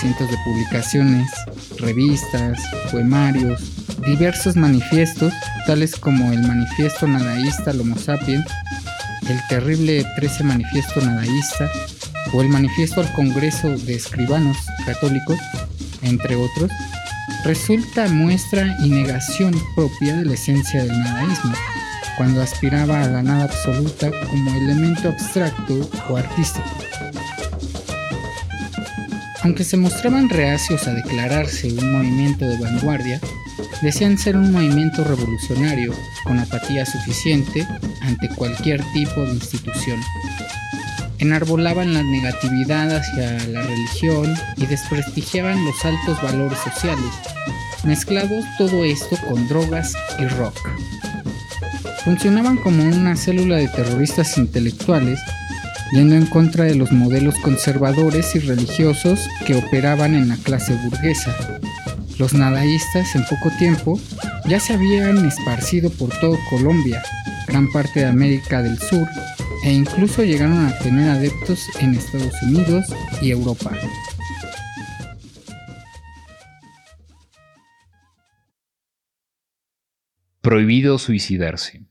cientos 0.00 0.30
de 0.30 0.36
publicaciones, 0.44 1.30
revistas, 1.78 2.58
poemarios, 2.90 3.60
diversos 4.06 4.56
manifiestos, 4.56 5.32
tales 5.66 5.94
como 5.94 6.32
el 6.32 6.40
Manifiesto 6.40 7.06
Nadaísta 7.06 7.72
Homo 7.72 7.98
Sapiens, 7.98 8.46
el 9.28 9.40
terrible 9.48 10.04
13 10.16 10.44
Manifiesto 10.44 11.00
Nadaísta 11.00 11.70
o 12.32 12.42
el 12.42 12.48
Manifiesto 12.48 13.00
al 13.00 13.12
Congreso 13.12 13.70
de 13.70 13.94
Escribanos 13.94 14.56
Católicos, 14.84 15.38
entre 16.02 16.36
otros, 16.36 16.70
resulta 17.44 18.08
muestra 18.08 18.76
y 18.82 18.90
negación 18.90 19.54
propia 19.74 20.16
de 20.16 20.24
la 20.26 20.34
esencia 20.34 20.84
del 20.84 20.98
nadaísmo, 20.98 21.54
cuando 22.16 22.42
aspiraba 22.42 23.02
a 23.02 23.08
la 23.08 23.22
nada 23.22 23.44
absoluta 23.44 24.10
como 24.28 24.54
elemento 24.54 25.08
abstracto 25.08 25.90
o 26.08 26.16
artístico. 26.16 26.68
Aunque 29.42 29.64
se 29.64 29.76
mostraban 29.76 30.28
reacios 30.28 30.86
a 30.86 30.94
declararse 30.94 31.68
un 31.68 31.92
movimiento 31.92 32.46
de 32.46 32.58
vanguardia, 32.58 33.20
decían 33.82 34.18
ser 34.18 34.36
un 34.36 34.52
movimiento 34.52 35.04
revolucionario 35.04 35.94
con 36.24 36.38
apatía 36.38 36.86
suficiente 36.86 37.66
ante 38.00 38.28
cualquier 38.30 38.82
tipo 38.92 39.22
de 39.22 39.32
institución 39.32 40.00
enarbolaban 41.18 41.94
la 41.94 42.02
negatividad 42.02 42.96
hacia 42.96 43.48
la 43.48 43.62
religión 43.62 44.34
y 44.56 44.66
desprestigiaban 44.66 45.64
los 45.64 45.84
altos 45.84 46.22
valores 46.22 46.58
sociales, 46.58 47.10
mezclados 47.84 48.44
todo 48.58 48.84
esto 48.84 49.16
con 49.28 49.48
drogas 49.48 49.94
y 50.18 50.26
rock. 50.26 50.56
Funcionaban 52.04 52.58
como 52.58 52.84
una 52.84 53.16
célula 53.16 53.56
de 53.56 53.68
terroristas 53.68 54.36
intelectuales, 54.36 55.18
yendo 55.92 56.14
en 56.14 56.26
contra 56.26 56.64
de 56.64 56.74
los 56.74 56.92
modelos 56.92 57.36
conservadores 57.36 58.34
y 58.34 58.40
religiosos 58.40 59.20
que 59.46 59.54
operaban 59.54 60.14
en 60.14 60.28
la 60.28 60.36
clase 60.36 60.76
burguesa. 60.84 61.34
Los 62.18 62.32
nadaístas 62.32 63.16
en 63.16 63.24
poco 63.24 63.50
tiempo 63.58 63.98
ya 64.46 64.60
se 64.60 64.74
habían 64.74 65.26
esparcido 65.26 65.90
por 65.90 66.10
todo 66.20 66.38
Colombia, 66.48 67.02
gran 67.48 67.70
parte 67.72 68.00
de 68.00 68.06
América 68.06 68.62
del 68.62 68.78
Sur 68.78 69.08
e 69.64 69.72
incluso 69.72 70.22
llegaron 70.22 70.66
a 70.66 70.78
tener 70.78 71.08
adeptos 71.08 71.66
en 71.80 71.94
Estados 71.94 72.40
Unidos 72.42 72.86
y 73.20 73.30
Europa. 73.30 73.72
Prohibido 80.40 80.98
suicidarse. 80.98 81.82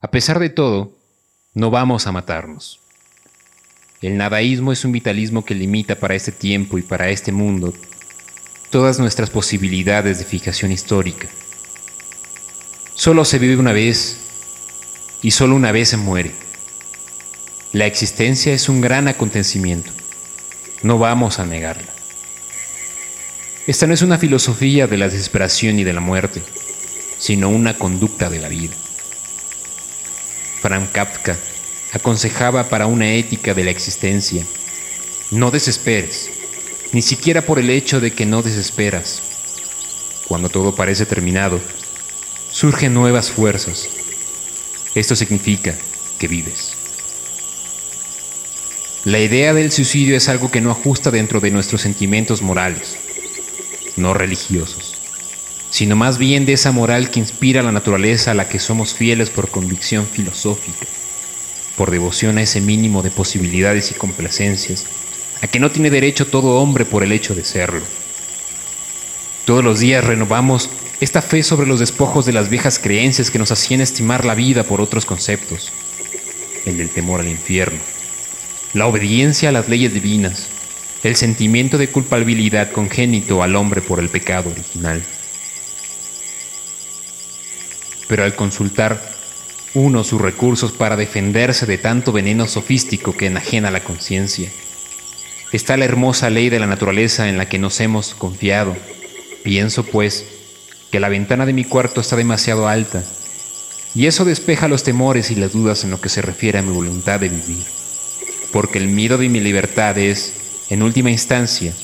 A 0.00 0.10
pesar 0.10 0.40
de 0.40 0.48
todo, 0.48 0.98
no 1.54 1.70
vamos 1.70 2.08
a 2.08 2.12
matarnos. 2.12 2.80
El 4.00 4.16
nadaísmo 4.16 4.72
es 4.72 4.84
un 4.84 4.90
vitalismo 4.90 5.44
que 5.44 5.54
limita 5.54 5.94
para 5.94 6.16
este 6.16 6.32
tiempo 6.32 6.78
y 6.78 6.82
para 6.82 7.10
este 7.10 7.30
mundo 7.30 7.72
todas 8.72 8.98
nuestras 8.98 9.28
posibilidades 9.28 10.18
de 10.18 10.24
fijación 10.24 10.72
histórica. 10.72 11.28
Solo 12.94 13.26
se 13.26 13.38
vive 13.38 13.58
una 13.58 13.74
vez 13.74 14.16
y 15.20 15.32
solo 15.32 15.54
una 15.54 15.72
vez 15.72 15.90
se 15.90 15.98
muere. 15.98 16.32
La 17.72 17.84
existencia 17.84 18.54
es 18.54 18.70
un 18.70 18.80
gran 18.80 19.08
acontecimiento. 19.08 19.92
No 20.82 20.98
vamos 20.98 21.38
a 21.38 21.44
negarla. 21.44 21.92
Esta 23.66 23.86
no 23.86 23.92
es 23.92 24.00
una 24.00 24.16
filosofía 24.16 24.86
de 24.86 24.96
la 24.96 25.08
desesperación 25.08 25.78
y 25.78 25.84
de 25.84 25.92
la 25.92 26.00
muerte, 26.00 26.42
sino 27.18 27.50
una 27.50 27.76
conducta 27.76 28.30
de 28.30 28.40
la 28.40 28.48
vida. 28.48 28.74
Frank 30.62 30.92
Kafka 30.92 31.36
aconsejaba 31.92 32.70
para 32.70 32.86
una 32.86 33.12
ética 33.12 33.52
de 33.52 33.64
la 33.64 33.70
existencia, 33.70 34.46
no 35.30 35.50
desesperes, 35.50 36.41
ni 36.92 37.02
siquiera 37.02 37.42
por 37.42 37.58
el 37.58 37.70
hecho 37.70 38.00
de 38.00 38.12
que 38.12 38.26
no 38.26 38.42
desesperas. 38.42 39.22
Cuando 40.28 40.48
todo 40.48 40.74
parece 40.74 41.06
terminado, 41.06 41.60
surgen 42.50 42.94
nuevas 42.94 43.30
fuerzas 43.30 43.88
esto 44.94 45.16
significa 45.16 45.74
que 46.18 46.28
vives. 46.28 46.74
La 49.04 49.18
idea 49.18 49.54
del 49.54 49.72
suicidio 49.72 50.16
es 50.16 50.28
algo 50.28 50.50
que 50.50 50.60
no 50.60 50.70
ajusta 50.70 51.10
dentro 51.10 51.40
de 51.40 51.50
nuestros 51.50 51.80
sentimientos 51.80 52.42
morales, 52.42 52.96
no 53.96 54.12
religiosos, 54.12 54.94
sino 55.70 55.96
más 55.96 56.18
bien 56.18 56.44
de 56.44 56.52
esa 56.52 56.72
moral 56.72 57.10
que 57.10 57.20
inspira 57.20 57.62
la 57.62 57.72
naturaleza 57.72 58.30
a 58.30 58.34
la 58.34 58.48
que 58.48 58.58
somos 58.58 58.92
fieles 58.94 59.30
por 59.30 59.48
convicción 59.48 60.06
filosófica, 60.06 60.86
por 61.76 61.90
devoción 61.90 62.36
a 62.36 62.42
ese 62.42 62.60
mínimo 62.60 63.02
de 63.02 63.10
posibilidades 63.10 63.90
y 63.90 63.94
complacencias, 63.94 64.84
a 65.42 65.48
que 65.48 65.58
no 65.58 65.70
tiene 65.70 65.90
derecho 65.90 66.28
todo 66.28 66.60
hombre 66.60 66.84
por 66.84 67.02
el 67.02 67.12
hecho 67.12 67.34
de 67.34 67.44
serlo. 67.44 67.82
Todos 69.44 69.64
los 69.64 69.80
días 69.80 70.04
renovamos 70.04 70.70
esta 71.00 71.20
fe 71.20 71.42
sobre 71.42 71.66
los 71.66 71.80
despojos 71.80 72.24
de 72.24 72.32
las 72.32 72.48
viejas 72.48 72.78
creencias 72.78 73.30
que 73.30 73.40
nos 73.40 73.50
hacían 73.50 73.80
estimar 73.80 74.24
la 74.24 74.36
vida 74.36 74.62
por 74.62 74.80
otros 74.80 75.04
conceptos, 75.04 75.72
el 76.64 76.78
del 76.78 76.90
temor 76.90 77.20
al 77.20 77.28
infierno, 77.28 77.80
la 78.72 78.86
obediencia 78.86 79.48
a 79.48 79.52
las 79.52 79.68
leyes 79.68 79.92
divinas, 79.92 80.46
el 81.02 81.16
sentimiento 81.16 81.76
de 81.76 81.88
culpabilidad 81.88 82.70
congénito 82.70 83.42
al 83.42 83.56
hombre 83.56 83.82
por 83.82 83.98
el 83.98 84.08
pecado 84.08 84.48
original. 84.50 85.02
Pero 88.06 88.22
al 88.22 88.36
consultar 88.36 89.10
uno 89.74 90.04
sus 90.04 90.20
recursos 90.20 90.70
para 90.70 90.96
defenderse 90.96 91.66
de 91.66 91.78
tanto 91.78 92.12
veneno 92.12 92.46
sofístico 92.46 93.16
que 93.16 93.26
enajena 93.26 93.72
la 93.72 93.82
conciencia, 93.82 94.52
está 95.52 95.76
la 95.76 95.84
hermosa 95.84 96.30
ley 96.30 96.48
de 96.48 96.58
la 96.58 96.66
naturaleza 96.66 97.28
en 97.28 97.38
la 97.38 97.48
que 97.48 97.58
nos 97.58 97.80
hemos 97.80 98.14
confiado. 98.14 98.76
Pienso, 99.42 99.84
pues, 99.84 100.24
que 100.90 101.00
la 101.00 101.08
ventana 101.08 101.46
de 101.46 101.52
mi 101.52 101.64
cuarto 101.64 102.00
está 102.00 102.16
demasiado 102.16 102.68
alta, 102.68 103.04
y 103.94 104.06
eso 104.06 104.24
despeja 104.24 104.68
los 104.68 104.82
temores 104.82 105.30
y 105.30 105.34
las 105.34 105.52
dudas 105.52 105.84
en 105.84 105.90
lo 105.90 106.00
que 106.00 106.08
se 106.08 106.22
refiere 106.22 106.58
a 106.58 106.62
mi 106.62 106.72
voluntad 106.72 107.20
de 107.20 107.28
vivir, 107.28 107.64
porque 108.52 108.78
el 108.78 108.88
miedo 108.88 109.18
de 109.18 109.28
mi 109.28 109.40
libertad 109.40 109.98
es, 109.98 110.66
en 110.70 110.82
última 110.82 111.10
instancia, 111.10 111.74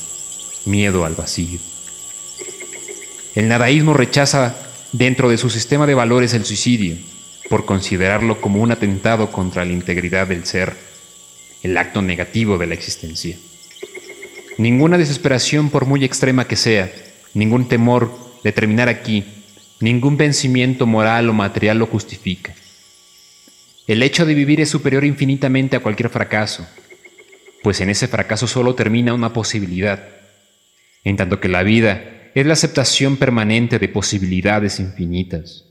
miedo 0.65 1.05
al 1.05 1.15
vacío. 1.15 1.59
El 3.35 3.47
nadaísmo 3.47 3.93
rechaza 3.93 4.55
dentro 4.91 5.29
de 5.29 5.37
su 5.37 5.49
sistema 5.49 5.85
de 5.85 5.93
valores 5.93 6.33
el 6.33 6.45
suicidio, 6.45 6.97
por 7.49 7.65
considerarlo 7.65 8.41
como 8.41 8.61
un 8.61 8.71
atentado 8.71 9.31
contra 9.31 9.65
la 9.65 9.73
integridad 9.73 10.27
del 10.27 10.45
ser, 10.45 10.75
el 11.61 11.77
acto 11.77 12.01
negativo 12.01 12.57
de 12.57 12.67
la 12.67 12.73
existencia. 12.73 13.37
Ninguna 14.59 14.97
desesperación, 14.97 15.69
por 15.69 15.85
muy 15.85 16.03
extrema 16.03 16.45
que 16.45 16.57
sea, 16.57 16.91
ningún 17.33 17.69
temor 17.69 18.11
de 18.43 18.51
terminar 18.51 18.89
aquí, 18.89 19.23
ningún 19.79 20.17
vencimiento 20.17 20.85
moral 20.85 21.29
o 21.29 21.33
material 21.33 21.79
lo 21.79 21.85
justifica. 21.85 22.53
El 23.87 24.03
hecho 24.03 24.25
de 24.25 24.33
vivir 24.33 24.59
es 24.59 24.67
superior 24.67 25.05
infinitamente 25.05 25.77
a 25.77 25.79
cualquier 25.79 26.09
fracaso, 26.09 26.67
pues 27.63 27.79
en 27.79 27.89
ese 27.89 28.09
fracaso 28.09 28.47
solo 28.47 28.75
termina 28.75 29.13
una 29.13 29.31
posibilidad, 29.31 30.03
en 31.05 31.15
tanto 31.15 31.39
que 31.39 31.47
la 31.47 31.63
vida 31.63 32.29
es 32.35 32.45
la 32.45 32.51
aceptación 32.51 33.15
permanente 33.15 33.79
de 33.79 33.87
posibilidades 33.87 34.81
infinitas. 34.81 35.63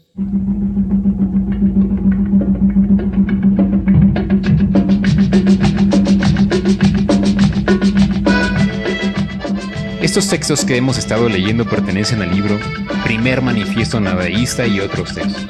Estos 10.19 10.31
textos 10.31 10.65
que 10.65 10.77
hemos 10.77 10.99
estado 10.99 11.29
leyendo 11.29 11.65
pertenecen 11.65 12.23
al 12.23 12.35
libro 12.35 12.59
Primer 13.05 13.41
Manifiesto 13.41 14.01
Nadaísta 14.01 14.67
y 14.67 14.81
otros 14.81 15.15
textos. 15.15 15.47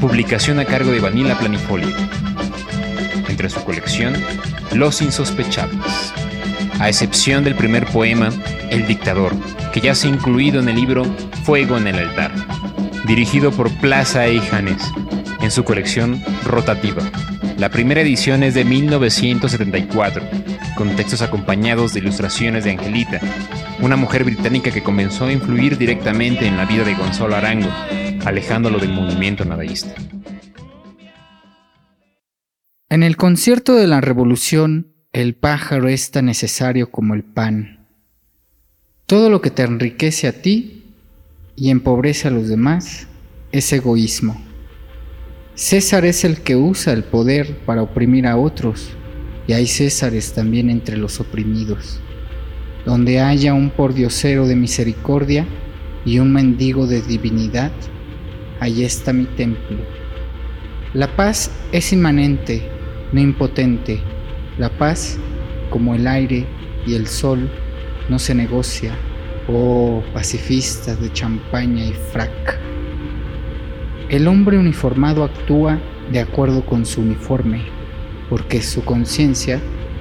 publicación 0.00 0.58
a 0.60 0.64
cargo 0.64 0.90
de 0.90 0.98
Vanilla 0.98 1.38
Planifolio. 1.38 1.94
Entre 3.28 3.50
su 3.50 3.62
colección, 3.62 4.14
Los 4.72 5.02
Insospechables. 5.02 6.14
A 6.80 6.88
excepción 6.88 7.44
del 7.44 7.54
primer 7.54 7.84
poema, 7.84 8.30
El 8.70 8.86
Dictador, 8.86 9.34
que 9.74 9.82
ya 9.82 9.94
se 9.94 10.06
ha 10.06 10.10
incluido 10.10 10.58
en 10.62 10.70
el 10.70 10.76
libro 10.76 11.04
Fuego 11.44 11.76
en 11.76 11.86
el 11.86 11.98
altar, 11.98 12.32
dirigido 13.06 13.52
por 13.52 13.70
Plaza 13.78 14.26
e 14.26 14.40
Janes, 14.40 14.82
en 15.42 15.50
su 15.50 15.64
colección 15.64 16.24
rotativa. 16.46 17.02
La 17.58 17.68
primera 17.68 18.00
edición 18.00 18.42
es 18.42 18.54
de 18.54 18.64
1974, 18.64 20.24
con 20.76 20.94
textos 20.96 21.22
acompañados 21.22 21.94
de 21.94 22.00
ilustraciones 22.00 22.64
de 22.64 22.70
Angelita, 22.72 23.20
una 23.80 23.96
mujer 23.96 24.24
británica 24.24 24.70
que 24.70 24.82
comenzó 24.82 25.26
a 25.26 25.32
influir 25.32 25.78
directamente 25.78 26.46
en 26.46 26.56
la 26.56 26.64
vida 26.64 26.84
de 26.84 26.94
Gonzalo 26.94 27.34
Arango, 27.34 27.70
alejándolo 28.24 28.78
del 28.78 28.92
movimiento 28.92 29.44
nadaísta. 29.44 29.94
En 32.88 33.02
el 33.02 33.16
concierto 33.16 33.74
de 33.74 33.86
la 33.86 34.00
revolución, 34.00 34.94
el 35.12 35.34
pájaro 35.34 35.88
es 35.88 36.10
tan 36.10 36.26
necesario 36.26 36.90
como 36.90 37.14
el 37.14 37.24
pan. 37.24 37.86
Todo 39.06 39.30
lo 39.30 39.40
que 39.40 39.50
te 39.50 39.62
enriquece 39.62 40.28
a 40.28 40.42
ti 40.42 40.94
y 41.56 41.70
empobrece 41.70 42.28
a 42.28 42.30
los 42.30 42.48
demás 42.48 43.08
es 43.50 43.72
egoísmo. 43.72 44.40
César 45.54 46.04
es 46.04 46.24
el 46.24 46.40
que 46.40 46.56
usa 46.56 46.92
el 46.92 47.04
poder 47.04 47.58
para 47.66 47.82
oprimir 47.82 48.26
a 48.26 48.36
otros, 48.36 48.96
hay 49.52 49.66
Césares 49.66 50.32
también 50.32 50.70
entre 50.70 50.96
los 50.96 51.20
oprimidos. 51.20 52.00
Donde 52.84 53.20
haya 53.20 53.54
un 53.54 53.70
pordiosero 53.70 54.46
de 54.46 54.56
misericordia 54.56 55.46
y 56.04 56.18
un 56.18 56.32
mendigo 56.32 56.86
de 56.86 57.02
divinidad, 57.02 57.72
allí 58.60 58.84
está 58.84 59.12
mi 59.12 59.24
templo. 59.24 59.78
La 60.94 61.16
paz 61.16 61.50
es 61.72 61.92
inmanente, 61.92 62.62
no 63.12 63.20
impotente. 63.20 64.00
La 64.58 64.68
paz, 64.68 65.18
como 65.70 65.94
el 65.94 66.06
aire 66.06 66.46
y 66.86 66.94
el 66.94 67.06
sol, 67.06 67.50
no 68.08 68.18
se 68.18 68.34
negocia. 68.34 68.94
Oh, 69.48 70.02
pacifistas 70.12 71.00
de 71.00 71.12
champaña 71.12 71.84
y 71.84 71.92
frac. 71.92 72.58
El 74.08 74.28
hombre 74.28 74.58
uniformado 74.58 75.24
actúa 75.24 75.80
de 76.12 76.20
acuerdo 76.20 76.66
con 76.66 76.84
su 76.84 77.00
uniforme, 77.00 77.62
porque 78.32 78.62
su 78.62 78.82
conciencia 78.82 79.60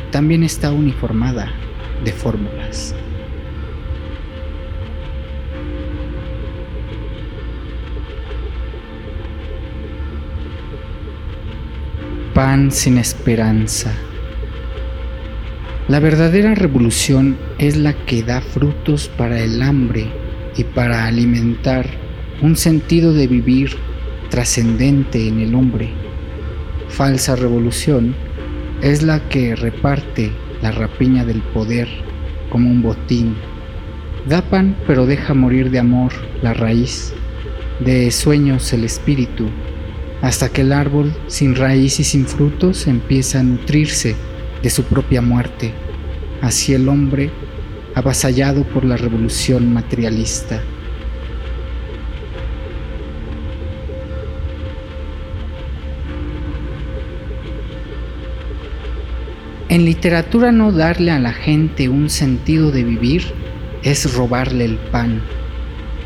también 0.10 0.42
está 0.44 0.72
uniformada 0.72 1.52
de 2.06 2.14
fórmulas. 2.14 2.96
Pan 12.34 12.72
sin 12.72 12.98
esperanza. 13.00 13.94
La 15.90 16.00
verdadera 16.00 16.56
revolución 16.56 17.38
es 17.58 17.76
la 17.76 17.92
que 18.06 18.24
da 18.24 18.40
frutos 18.40 19.10
para 19.10 19.42
el 19.42 19.62
hambre 19.62 20.08
y 20.56 20.64
para 20.64 21.06
alimentar 21.06 21.86
un 22.42 22.56
sentido 22.56 23.12
de 23.12 23.28
vivir 23.28 23.76
trascendente 24.30 25.28
en 25.28 25.42
el 25.42 25.54
hombre. 25.54 26.01
Falsa 26.92 27.38
revolución 27.38 28.14
es 28.82 29.02
la 29.02 29.30
que 29.30 29.56
reparte 29.56 30.30
la 30.62 30.72
rapiña 30.72 31.24
del 31.24 31.42
poder 31.42 31.88
como 32.50 32.70
un 32.70 32.82
botín. 32.82 33.38
Da 34.28 34.42
pan 34.42 34.76
pero 34.86 35.06
deja 35.06 35.34
morir 35.34 35.72
de 35.72 35.80
amor 35.80 36.12
la 36.42 36.54
raíz, 36.54 37.14
de 37.80 38.12
sueños 38.12 38.74
el 38.74 38.84
espíritu, 38.84 39.48
hasta 40.22 40.50
que 40.50 40.62
el 40.62 40.74
árbol 40.74 41.14
sin 41.28 41.56
raíz 41.56 42.02
y 42.02 42.04
sin 42.04 42.28
frutos 42.28 42.86
empieza 42.88 43.40
a 43.40 43.44
nutrirse 43.44 44.16
de 44.62 44.70
su 44.70 44.84
propia 44.84 45.22
muerte. 45.22 45.72
Así 46.42 46.74
el 46.74 46.90
hombre, 46.90 47.32
avasallado 47.96 48.64
por 48.66 48.84
la 48.84 48.98
revolución 48.98 49.74
materialista, 49.74 50.62
En 59.72 59.86
literatura 59.86 60.52
no 60.52 60.74
darle 60.74 61.12
a 61.12 61.20
la 61.20 61.32
gente 61.32 61.88
un 61.88 62.10
sentido 62.10 62.72
de 62.72 62.84
vivir 62.84 63.24
es 63.84 64.16
robarle 64.16 64.66
el 64.66 64.76
pan. 64.76 65.22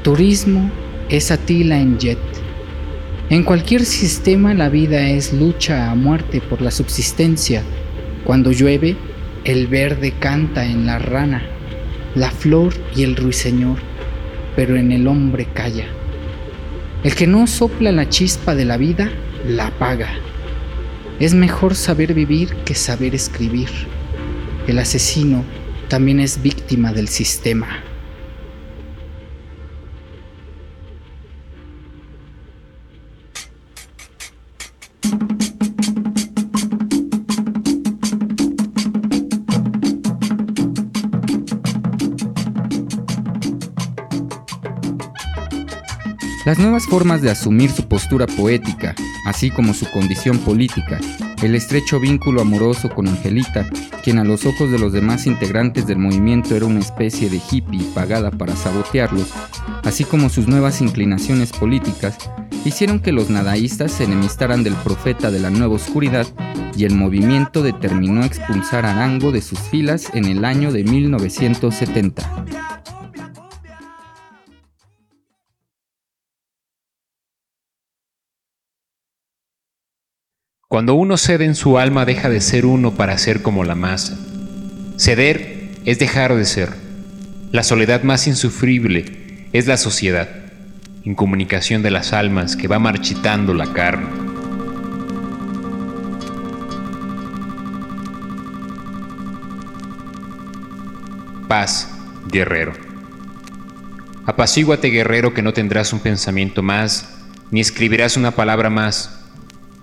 Turismo 0.04 0.70
es 1.10 1.32
Atila 1.32 1.80
en 1.80 1.98
jet. 1.98 2.20
En 3.32 3.42
cualquier 3.42 3.84
sistema 3.84 4.54
la 4.54 4.70
vida 4.70 5.10
es 5.10 5.34
lucha 5.34 5.90
a 5.90 5.96
muerte 5.96 6.42
por 6.42 6.62
la 6.62 6.70
subsistencia. 6.70 7.64
Cuando 8.24 8.52
llueve, 8.52 8.98
el 9.46 9.66
verde 9.66 10.14
canta 10.20 10.64
en 10.64 10.86
la 10.86 11.00
rana, 11.00 11.42
la 12.14 12.30
flor 12.30 12.72
y 12.96 13.02
el 13.02 13.16
ruiseñor, 13.16 13.80
pero 14.56 14.76
en 14.76 14.92
el 14.92 15.08
hombre 15.08 15.48
calla. 15.52 15.88
El 17.04 17.16
que 17.16 17.26
no 17.26 17.48
sopla 17.48 17.92
la 17.92 18.10
chispa 18.10 18.54
de 18.54 18.66
la 18.66 18.78
vida, 18.78 19.10
la 19.48 19.70
apaga. 19.70 20.25
Es 21.18 21.34
mejor 21.34 21.76
saber 21.76 22.14
vivir 22.14 22.54
que 22.66 22.76
saber 22.76 23.16
escribir. 23.16 23.70
El 24.68 24.80
asesino 24.80 25.46
también 25.88 26.20
es 26.20 26.42
víctima 26.42 26.92
del 26.92 27.08
sistema. 27.08 27.84
Las 46.46 46.60
nuevas 46.60 46.86
formas 46.86 47.24
de 47.24 47.32
asumir 47.32 47.72
su 47.72 47.88
postura 47.88 48.28
poética, 48.28 48.94
así 49.26 49.50
como 49.50 49.74
su 49.74 49.90
condición 49.90 50.38
política, 50.38 51.00
el 51.42 51.56
estrecho 51.56 52.00
vínculo 52.00 52.42
amoroso 52.42 52.88
con 52.92 53.08
Angelita, 53.08 53.68
quien 54.04 54.20
a 54.20 54.24
los 54.24 54.46
ojos 54.46 54.70
de 54.70 54.78
los 54.78 54.94
demás 54.94 55.26
integrantes 55.26 55.88
del 55.88 55.98
movimiento 55.98 56.56
era 56.56 56.68
una 56.68 56.82
especie 56.82 57.32
de 57.32 57.42
hippie 57.50 57.84
pagada 57.96 58.30
para 58.30 58.56
sabotearlos, 58.56 59.34
así 59.84 60.04
como 60.04 60.30
sus 60.30 60.48
nuevas 60.48 60.82
inclinaciones 60.82 61.52
políticas, 61.52 62.16
hicieron 62.64 63.00
que 63.00 63.12
los 63.12 63.32
nadaístas 63.32 63.92
se 63.92 64.04
enemistaran 64.04 64.64
del 64.64 64.76
profeta 64.76 65.32
de 65.32 65.40
la 65.40 65.50
nueva 65.50 65.74
oscuridad 65.74 66.28
y 66.78 66.86
el 66.86 66.94
movimiento 66.94 67.64
determinó 67.64 68.24
expulsar 68.24 68.86
a 68.86 68.92
Arango 68.92 69.32
de 69.32 69.42
sus 69.42 69.58
filas 69.58 70.12
en 70.14 70.26
el 70.26 70.46
año 70.46 70.72
de 70.72 70.84
1970. 70.84 72.46
Cuando 80.76 80.94
uno 80.96 81.16
cede 81.16 81.46
en 81.46 81.56
su 81.56 81.78
alma 81.78 82.04
deja 82.04 82.28
de 82.28 82.42
ser 82.42 82.66
uno 82.66 82.96
para 82.96 83.18
ser 83.18 83.42
como 83.42 83.64
la 83.64 83.76
masa. 83.76 84.20
Ceder 84.98 85.70
es 85.86 86.00
dejar 86.00 86.36
de 86.36 86.44
ser. 86.44 86.68
La 87.54 87.64
soledad 87.64 88.04
más 88.04 88.28
insufrible 88.28 89.48
es 89.54 89.68
la 89.68 89.78
sociedad, 89.78 90.28
incomunicación 91.06 91.82
de 91.82 91.92
las 91.92 92.12
almas 92.12 92.58
que 92.58 92.68
va 92.68 92.78
marchitando 92.78 93.54
la 93.54 93.72
carne. 93.72 94.10
Paz, 101.48 101.90
guerrero. 102.28 102.74
Apacíguate, 104.26 104.90
guerrero, 104.90 105.34
que 105.34 105.42
no 105.42 105.54
tendrás 105.54 105.94
un 105.94 106.02
pensamiento 106.02 106.62
más, 106.62 107.16
ni 107.50 107.62
escribirás 107.62 108.18
una 108.18 108.32
palabra 108.32 108.70
más 108.70 109.15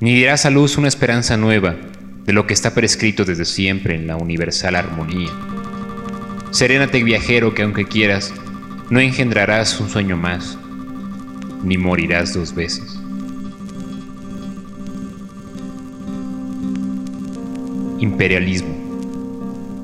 ni 0.01 0.15
dirás 0.15 0.47
a 0.47 0.51
luz 0.51 0.77
una 0.79 0.89
esperanza 0.89 1.37
nueva 1.37 1.77
de 2.25 2.33
lo 2.33 2.47
que 2.47 2.55
está 2.55 2.75
prescrito 2.75 3.25
desde 3.25 3.45
siempre 3.45 3.95
en 3.95 4.07
la 4.07 4.17
universal 4.17 4.77
armonía. 4.77 5.31
Serénate 6.51 7.03
viajero 7.03 7.55
que 7.55 7.63
aunque 7.63 7.87
quieras, 7.87 8.33
no 8.91 9.01
engendrarás 9.01 9.81
un 9.81 9.89
sueño 9.89 10.17
más, 10.17 10.59
ni 11.65 11.79
morirás 11.79 12.35
dos 12.35 12.55
veces. 12.55 12.99
Imperialismo. 17.99 18.83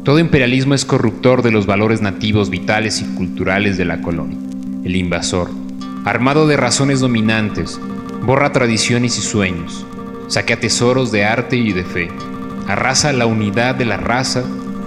Todo 0.05 0.18
imperialismo 0.18 0.75
es 0.75 0.85
corruptor 0.85 1.42
de 1.42 1.51
los 1.51 1.66
valores 1.66 2.03
nativos 2.03 2.51
vitales 2.51 3.01
y 3.01 3.05
culturales 3.14 3.77
de 3.77 3.85
la 3.85 4.01
colonia. 4.01 4.38
El 4.85 4.97
invasor, 4.97 5.51
armado 6.05 6.47
de 6.47 6.57
razones 6.57 7.01
dominantes, 7.01 7.81
borra 8.25 8.53
tradiciones 8.53 9.18
y 9.18 9.23
sueños, 9.23 9.87
saquea 10.29 10.61
tesoros 10.61 11.11
de 11.11 11.25
arte 11.25 11.57
y 11.57 11.73
de 11.73 11.85
fe, 11.85 12.09
arrasa 12.69 13.12
la 13.12 13.27
unidad 13.27 13.75
de 13.75 13.87
la 13.87 13.97
raza 13.97 14.45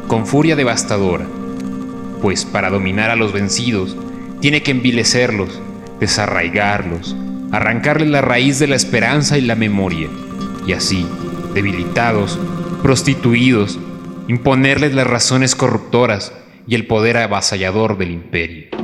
con 0.07 0.25
furia 0.25 0.55
devastadora, 0.55 1.25
pues 2.21 2.45
para 2.45 2.69
dominar 2.69 3.09
a 3.09 3.15
los 3.15 3.33
vencidos 3.33 3.97
tiene 4.39 4.63
que 4.63 4.71
envilecerlos, 4.71 5.61
desarraigarlos, 5.99 7.15
arrancarle 7.51 8.07
la 8.07 8.21
raíz 8.21 8.59
de 8.59 8.67
la 8.67 8.75
esperanza 8.75 9.37
y 9.37 9.41
la 9.41 9.55
memoria, 9.55 10.09
y 10.65 10.73
así, 10.73 11.05
debilitados, 11.53 12.39
prostituidos, 12.81 13.79
imponerles 14.27 14.93
las 14.93 15.07
razones 15.07 15.55
corruptoras 15.55 16.33
y 16.67 16.75
el 16.75 16.87
poder 16.87 17.17
avasallador 17.17 17.97
del 17.97 18.11
imperio. 18.11 18.80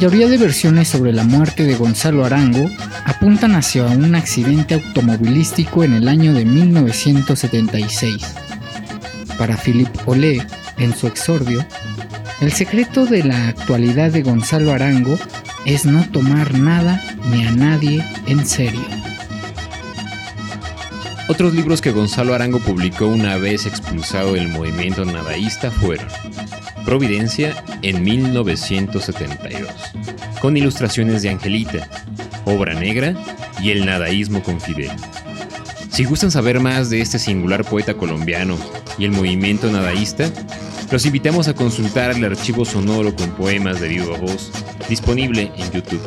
Mayoría 0.00 0.28
de 0.28 0.38
versiones 0.38 0.88
sobre 0.88 1.12
la 1.12 1.24
muerte 1.24 1.64
de 1.64 1.74
Gonzalo 1.74 2.24
Arango 2.24 2.70
apuntan 3.04 3.54
hacia 3.54 3.84
un 3.84 4.14
accidente 4.14 4.72
automovilístico 4.72 5.84
en 5.84 5.92
el 5.92 6.08
año 6.08 6.32
de 6.32 6.46
1976. 6.46 8.16
Para 9.36 9.58
Philippe 9.58 10.00
Olé, 10.06 10.42
en 10.78 10.96
su 10.96 11.06
exordio, 11.06 11.62
el 12.40 12.50
secreto 12.50 13.04
de 13.04 13.24
la 13.24 13.48
actualidad 13.48 14.10
de 14.10 14.22
Gonzalo 14.22 14.72
Arango 14.72 15.18
es 15.66 15.84
no 15.84 16.02
tomar 16.10 16.54
nada 16.54 16.98
ni 17.30 17.44
a 17.44 17.50
nadie 17.50 18.02
en 18.26 18.46
serio. 18.46 18.86
Otros 21.28 21.52
libros 21.52 21.82
que 21.82 21.92
Gonzalo 21.92 22.34
Arango 22.34 22.58
publicó 22.60 23.06
una 23.06 23.36
vez 23.36 23.66
expulsado 23.66 24.32
del 24.32 24.48
movimiento 24.48 25.04
nadaísta 25.04 25.70
fueron 25.70 26.08
Providencia 26.84 27.64
en 27.82 28.02
1972, 28.02 29.70
con 30.40 30.56
ilustraciones 30.56 31.22
de 31.22 31.30
Angelita, 31.30 31.88
Obra 32.44 32.74
Negra 32.74 33.14
y 33.62 33.70
El 33.70 33.86
Nadaísmo 33.86 34.42
con 34.42 34.60
Fidel. 34.60 34.90
Si 35.90 36.04
gustan 36.04 36.30
saber 36.30 36.60
más 36.60 36.90
de 36.90 37.00
este 37.00 37.18
singular 37.18 37.64
poeta 37.64 37.94
colombiano 37.94 38.56
y 38.98 39.04
el 39.04 39.12
movimiento 39.12 39.70
nadaísta, 39.70 40.30
los 40.90 41.06
invitamos 41.06 41.48
a 41.48 41.54
consultar 41.54 42.12
el 42.12 42.24
archivo 42.24 42.64
sonoro 42.64 43.14
con 43.14 43.30
poemas 43.30 43.80
de 43.80 43.88
viva 43.88 44.16
voz 44.18 44.50
disponible 44.88 45.52
en 45.56 45.70
YouTube. 45.70 46.00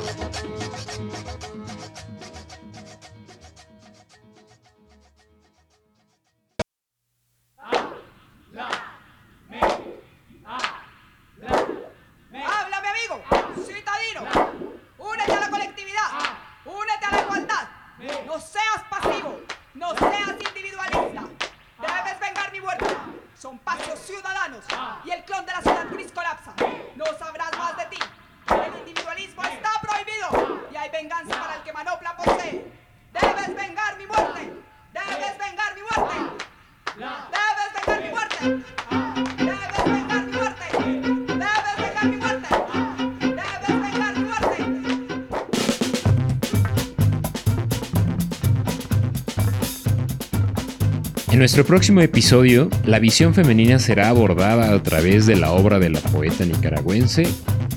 En 51.34 51.40
nuestro 51.40 51.66
próximo 51.66 52.00
episodio, 52.02 52.70
la 52.86 53.00
visión 53.00 53.34
femenina 53.34 53.80
será 53.80 54.10
abordada 54.10 54.72
a 54.72 54.84
través 54.84 55.26
de 55.26 55.36
la 55.36 55.52
obra 55.52 55.80
de 55.80 55.90
la 55.90 56.00
poeta 56.00 56.46
nicaragüense 56.46 57.28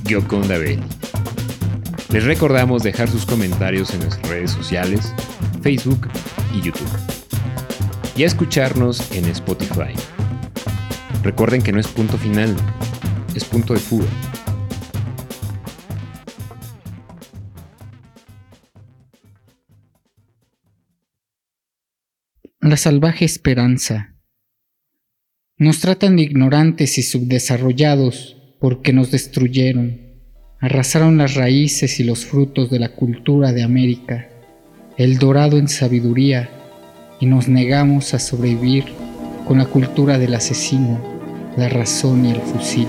Gioconda 0.06 0.58
Belli. 0.58 0.82
Les 2.10 2.24
recordamos 2.24 2.82
dejar 2.82 3.08
sus 3.08 3.24
comentarios 3.24 3.94
en 3.94 4.00
nuestras 4.00 4.28
redes 4.28 4.50
sociales, 4.50 5.14
Facebook 5.62 6.06
y 6.52 6.60
YouTube. 6.60 6.98
Y 8.14 8.24
a 8.24 8.26
escucharnos 8.26 9.10
en 9.12 9.24
Spotify. 9.24 9.94
Recuerden 11.22 11.62
que 11.62 11.72
no 11.72 11.80
es 11.80 11.88
punto 11.88 12.18
final, 12.18 12.54
es 13.34 13.46
punto 13.46 13.72
de 13.72 13.80
fuga. 13.80 14.06
La 22.76 22.82
salvaje 22.82 23.24
esperanza. 23.24 24.16
Nos 25.56 25.80
tratan 25.80 26.16
de 26.16 26.24
ignorantes 26.24 26.98
y 26.98 27.02
subdesarrollados 27.02 28.36
porque 28.60 28.92
nos 28.92 29.10
destruyeron, 29.10 29.98
arrasaron 30.60 31.16
las 31.16 31.36
raíces 31.36 31.98
y 32.00 32.04
los 32.04 32.26
frutos 32.26 32.68
de 32.68 32.78
la 32.78 32.90
cultura 32.90 33.54
de 33.54 33.62
América, 33.62 34.28
el 34.98 35.16
dorado 35.16 35.56
en 35.56 35.68
sabiduría, 35.68 36.50
y 37.18 37.24
nos 37.24 37.48
negamos 37.48 38.12
a 38.12 38.18
sobrevivir 38.18 38.84
con 39.48 39.56
la 39.56 39.64
cultura 39.64 40.18
del 40.18 40.34
asesino, 40.34 41.00
la 41.56 41.70
razón 41.70 42.26
y 42.26 42.32
el 42.32 42.42
fusil. 42.42 42.88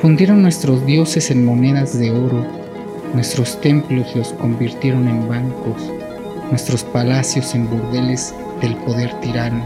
Fundieron 0.00 0.40
nuestros 0.40 0.86
dioses 0.86 1.30
en 1.30 1.44
monedas 1.44 1.98
de 1.98 2.12
oro, 2.12 2.46
nuestros 3.12 3.60
templos 3.60 4.16
los 4.16 4.32
convirtieron 4.32 5.06
en 5.06 5.28
bancos, 5.28 5.97
nuestros 6.50 6.84
palacios 6.84 7.54
en 7.54 7.68
burdeles 7.68 8.34
del 8.60 8.76
poder 8.76 9.12
tirano. 9.20 9.64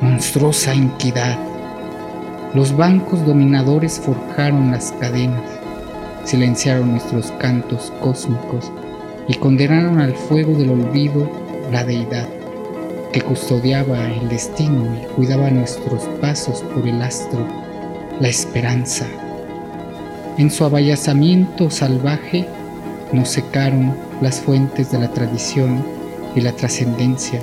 Monstruosa 0.00 0.74
inquidad. 0.74 1.38
Los 2.54 2.76
bancos 2.76 3.24
dominadores 3.26 4.00
forjaron 4.00 4.70
las 4.70 4.92
cadenas, 4.92 5.42
silenciaron 6.24 6.92
nuestros 6.92 7.30
cantos 7.32 7.92
cósmicos 8.00 8.70
y 9.28 9.34
condenaron 9.34 10.00
al 10.00 10.14
fuego 10.14 10.54
del 10.54 10.70
olvido 10.70 11.30
la 11.70 11.84
deidad 11.84 12.28
que 13.12 13.20
custodiaba 13.22 14.12
el 14.12 14.28
destino 14.28 14.84
y 14.94 15.06
cuidaba 15.14 15.50
nuestros 15.50 16.04
pasos 16.20 16.62
por 16.74 16.86
el 16.86 17.00
astro, 17.02 17.46
la 18.20 18.28
esperanza. 18.28 19.06
En 20.36 20.50
su 20.50 20.64
abayazamiento 20.64 21.70
salvaje 21.70 22.46
nos 23.12 23.28
secaron 23.28 23.94
las 24.20 24.40
fuentes 24.40 24.90
de 24.92 24.98
la 24.98 25.08
tradición 25.08 25.84
y 26.34 26.40
la 26.40 26.52
trascendencia 26.52 27.42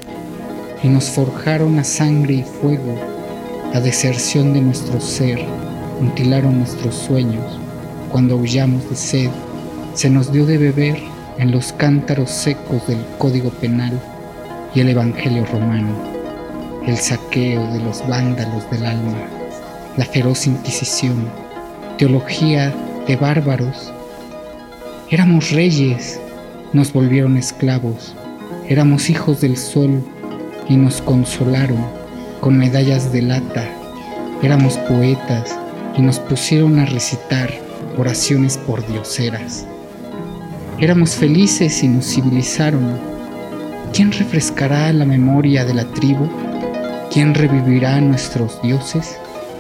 y 0.84 0.88
nos 0.88 1.06
forjaron 1.06 1.80
a 1.80 1.84
sangre 1.84 2.36
y 2.36 2.44
fuego 2.44 2.96
la 3.74 3.82
deserción 3.82 4.54
de 4.54 4.62
nuestro 4.62 5.02
ser, 5.02 5.44
mutilaron 6.00 6.60
nuestros 6.60 6.96
sueños. 6.96 7.60
Cuando 8.12 8.36
aullamos 8.36 8.90
de 8.90 8.96
sed, 8.96 9.30
se 9.94 10.10
nos 10.10 10.32
dio 10.32 10.46
de 10.46 10.58
beber 10.58 10.98
en 11.38 11.52
los 11.52 11.74
cántaros 11.74 12.30
secos 12.30 12.88
del 12.88 13.04
Código 13.18 13.50
Penal 13.50 14.00
y 14.74 14.82
el 14.82 14.90
Evangelio 14.90 15.46
Romano, 15.52 15.94
el 16.86 16.98
saqueo 16.98 17.66
de 17.74 17.80
los 17.80 18.08
vándalos 18.08 18.70
del 18.70 18.86
alma, 18.86 19.28
la 19.98 20.06
feroz 20.06 20.48
Inquisición, 20.48 21.28
teología 21.98 22.74
de 23.08 23.16
bárbaros. 23.16 23.92
Éramos 25.12 25.52
reyes, 25.52 26.20
nos 26.74 26.92
volvieron 26.92 27.38
esclavos, 27.38 28.16
éramos 28.68 29.12
hijos 29.12 29.40
del 29.40 29.56
sol 29.56 30.04
y 30.68 30.78
nos 30.78 31.00
consolaron 31.00 31.78
con 32.42 32.58
medallas 32.58 33.14
de 33.14 33.22
lata, 33.22 33.66
éramos 34.42 34.78
poetas 34.80 35.60
y 35.96 36.02
nos 36.02 36.18
pusieron 36.18 36.80
a 36.80 36.88
recitar 36.88 37.52
oraciones 38.00 38.58
por 38.58 38.84
dioseras. 38.88 39.68
Éramos 40.80 41.12
felices 41.12 41.84
y 41.84 41.88
nos 41.88 42.08
civilizaron. 42.08 42.98
¿Quién 43.94 44.12
refrescará 44.12 44.92
la 44.92 45.06
memoria 45.06 45.66
de 45.66 45.76
la 45.76 45.86
tribu? 45.86 46.28
¿Quién 47.14 47.36
revivirá 47.36 47.98
a 47.98 48.02
nuestros 48.02 48.60
dioses? 48.64 49.18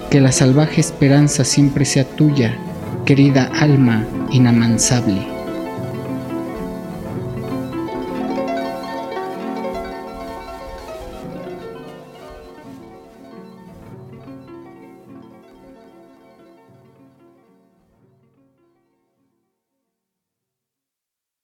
Que 0.10 0.20
la 0.20 0.32
salvaje 0.32 0.82
esperanza 0.82 1.46
siempre 1.46 1.86
sea 1.86 2.04
tuya, 2.04 2.58
querida 3.06 3.52
alma 3.54 4.08
inamansable. 4.32 5.35